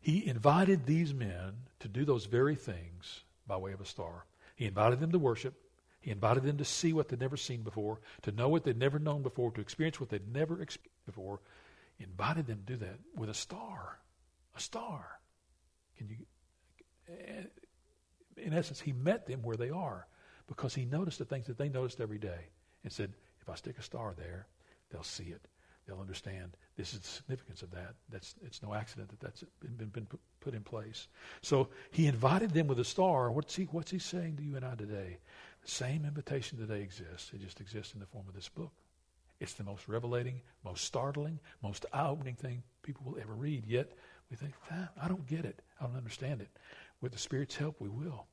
he 0.00 0.26
invited 0.26 0.84
these 0.84 1.14
men 1.14 1.52
to 1.84 1.88
do 1.88 2.06
those 2.06 2.24
very 2.24 2.54
things 2.54 3.24
by 3.46 3.58
way 3.58 3.72
of 3.72 3.80
a 3.82 3.84
star. 3.84 4.24
He 4.56 4.64
invited 4.64 5.00
them 5.00 5.12
to 5.12 5.18
worship. 5.18 5.54
He 6.00 6.10
invited 6.10 6.42
them 6.42 6.56
to 6.56 6.64
see 6.64 6.94
what 6.94 7.08
they'd 7.08 7.20
never 7.20 7.36
seen 7.36 7.62
before, 7.62 8.00
to 8.22 8.32
know 8.32 8.48
what 8.48 8.64
they'd 8.64 8.78
never 8.78 8.98
known 8.98 9.22
before, 9.22 9.50
to 9.50 9.60
experience 9.60 10.00
what 10.00 10.08
they'd 10.08 10.32
never 10.32 10.62
experienced 10.62 11.04
before. 11.04 11.40
He 11.98 12.04
invited 12.04 12.46
them 12.46 12.62
to 12.66 12.72
do 12.72 12.78
that 12.78 12.98
with 13.14 13.28
a 13.28 13.34
star. 13.34 13.98
A 14.56 14.60
star. 14.60 15.20
Can 15.98 16.08
you? 16.08 16.16
Eh, 17.06 17.42
in 18.38 18.54
essence, 18.54 18.80
he 18.80 18.92
met 18.92 19.26
them 19.26 19.42
where 19.42 19.58
they 19.58 19.70
are 19.70 20.06
because 20.46 20.74
he 20.74 20.86
noticed 20.86 21.18
the 21.18 21.26
things 21.26 21.46
that 21.48 21.58
they 21.58 21.68
noticed 21.68 22.00
every 22.00 22.18
day 22.18 22.48
and 22.82 22.90
said, 22.92 23.12
if 23.42 23.50
I 23.50 23.56
stick 23.56 23.76
a 23.78 23.82
star 23.82 24.14
there, 24.16 24.46
they'll 24.90 25.02
see 25.02 25.24
it. 25.24 25.46
They'll 25.86 26.00
understand 26.00 26.56
this 26.76 26.92
is 26.92 27.00
the 27.00 27.08
significance 27.08 27.62
of 27.62 27.70
that. 27.70 27.94
That's, 28.10 28.34
it's 28.44 28.62
no 28.62 28.74
accident 28.74 29.08
that 29.10 29.20
that's 29.20 29.44
been, 29.60 29.88
been 29.88 30.06
put 30.40 30.54
in 30.54 30.62
place. 30.62 31.08
So 31.40 31.68
he 31.90 32.06
invited 32.06 32.50
them 32.52 32.66
with 32.66 32.80
a 32.80 32.84
star. 32.84 33.30
What's 33.30 33.54
he, 33.54 33.64
what's 33.64 33.90
he 33.90 33.98
saying 33.98 34.36
to 34.36 34.42
you 34.42 34.56
and 34.56 34.64
I 34.64 34.74
today? 34.74 35.18
The 35.62 35.70
same 35.70 36.04
invitation 36.04 36.58
today 36.58 36.80
exists. 36.80 37.30
It 37.32 37.40
just 37.42 37.60
exists 37.60 37.94
in 37.94 38.00
the 38.00 38.06
form 38.06 38.26
of 38.28 38.34
this 38.34 38.48
book. 38.48 38.72
It's 39.40 39.54
the 39.54 39.64
most 39.64 39.88
revelating, 39.88 40.40
most 40.64 40.84
startling, 40.84 41.38
most 41.62 41.86
eye-opening 41.92 42.36
thing 42.36 42.62
people 42.82 43.02
will 43.04 43.20
ever 43.20 43.34
read. 43.34 43.66
Yet 43.66 43.92
we 44.30 44.36
think, 44.36 44.54
I 45.00 45.08
don't 45.08 45.26
get 45.26 45.44
it. 45.44 45.62
I 45.80 45.86
don't 45.86 45.96
understand 45.96 46.40
it. 46.40 46.48
With 47.00 47.12
the 47.12 47.18
Spirit's 47.18 47.56
help, 47.56 47.80
we 47.80 47.88
will. 47.88 48.26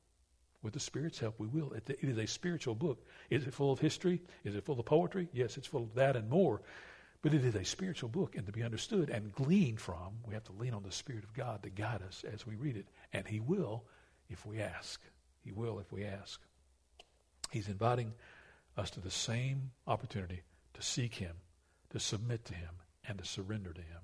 With 0.62 0.72
the 0.72 0.80
Spirit's 0.80 1.18
help, 1.18 1.38
we 1.38 1.48
will. 1.48 1.72
It, 1.72 1.88
it 1.88 2.08
is 2.08 2.18
a 2.18 2.26
spiritual 2.26 2.74
book. 2.74 3.04
Is 3.30 3.46
it 3.46 3.52
full 3.54 3.72
of 3.72 3.80
history? 3.80 4.22
Is 4.44 4.54
it 4.54 4.64
full 4.64 4.78
of 4.78 4.86
poetry? 4.86 5.28
Yes, 5.32 5.56
it's 5.56 5.66
full 5.66 5.82
of 5.82 5.94
that 5.94 6.16
and 6.16 6.30
more. 6.30 6.62
But 7.22 7.34
it 7.34 7.44
is 7.44 7.54
a 7.54 7.64
spiritual 7.64 8.08
book, 8.08 8.34
and 8.34 8.46
to 8.46 8.52
be 8.52 8.64
understood 8.64 9.08
and 9.08 9.32
gleaned 9.32 9.80
from, 9.80 10.18
we 10.26 10.34
have 10.34 10.44
to 10.44 10.52
lean 10.52 10.74
on 10.74 10.82
the 10.82 10.90
Spirit 10.90 11.22
of 11.22 11.32
God 11.32 11.62
to 11.62 11.70
guide 11.70 12.02
us 12.02 12.24
as 12.30 12.44
we 12.44 12.56
read 12.56 12.76
it. 12.76 12.88
And 13.12 13.26
He 13.26 13.38
will 13.38 13.84
if 14.28 14.44
we 14.44 14.60
ask. 14.60 15.00
He 15.44 15.52
will 15.52 15.78
if 15.78 15.92
we 15.92 16.04
ask. 16.04 16.40
He's 17.50 17.68
inviting 17.68 18.12
us 18.76 18.90
to 18.90 19.00
the 19.00 19.10
same 19.10 19.70
opportunity 19.86 20.42
to 20.74 20.82
seek 20.82 21.14
Him, 21.14 21.36
to 21.90 22.00
submit 22.00 22.44
to 22.46 22.54
Him, 22.54 22.70
and 23.06 23.18
to 23.18 23.24
surrender 23.24 23.72
to 23.72 23.80
Him. 23.80 24.00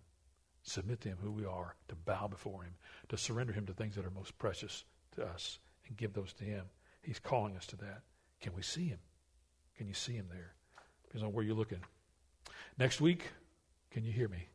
Submit 0.63 1.01
to 1.01 1.09
Him 1.09 1.19
who 1.21 1.33
we 1.33 1.45
are, 1.45 1.75
to 1.89 1.97
bow 1.97 2.29
before 2.29 2.63
Him, 2.63 2.75
to 3.09 3.17
surrender 3.17 3.53
Him 3.53 3.67
to 3.67 3.73
things 3.73 3.97
that 3.97 4.07
are 4.07 4.11
most 4.11 4.39
precious 4.39 4.85
to 5.17 5.25
us, 5.25 5.59
and 5.89 5.97
give 5.97 6.13
those 6.13 6.33
to 6.35 6.45
Him. 6.45 6.67
He's 7.03 7.19
calling 7.19 7.57
us 7.57 7.67
to 7.69 7.77
that. 7.79 8.03
Can 8.41 8.55
we 8.55 8.63
see 8.63 8.87
Him? 8.87 8.99
Can 9.77 9.89
you 9.89 9.95
see 9.95 10.13
Him 10.13 10.27
there? 10.31 10.53
Depends 11.05 11.25
on 11.25 11.33
where 11.33 11.45
you're 11.45 11.57
looking. 11.57 11.81
Next 12.79 13.01
week, 13.01 13.25
can 13.91 14.05
you 14.05 14.13
hear 14.13 14.29
me? 14.29 14.47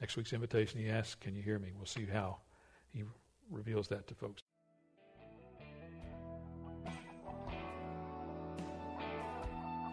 Next 0.00 0.16
week's 0.16 0.32
invitation, 0.32 0.80
he 0.80 0.88
asks, 0.88 1.14
Can 1.16 1.34
you 1.34 1.42
hear 1.42 1.58
me? 1.58 1.72
We'll 1.76 1.84
see 1.84 2.06
how 2.06 2.38
he 2.88 3.02
reveals 3.50 3.88
that 3.88 4.06
to 4.08 4.14
folks. 4.14 4.42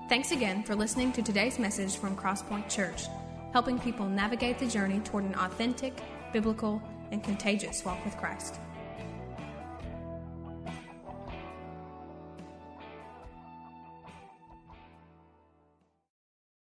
Thanks 0.08 0.32
again 0.32 0.64
for 0.64 0.76
listening 0.76 1.12
to 1.12 1.22
today's 1.22 1.60
message 1.60 1.98
from 1.98 2.16
Crosspoint 2.16 2.70
Church, 2.70 3.04
helping 3.52 3.78
people 3.78 4.08
navigate 4.08 4.58
the 4.58 4.68
journey 4.68 5.02
toward 5.02 5.26
an 5.26 5.36
authentic, 5.36 6.02
biblical, 6.32 6.82
and 7.12 7.24
contagious 7.24 7.84
walk 7.84 8.04
with 8.06 8.18
Christ. 8.18 8.60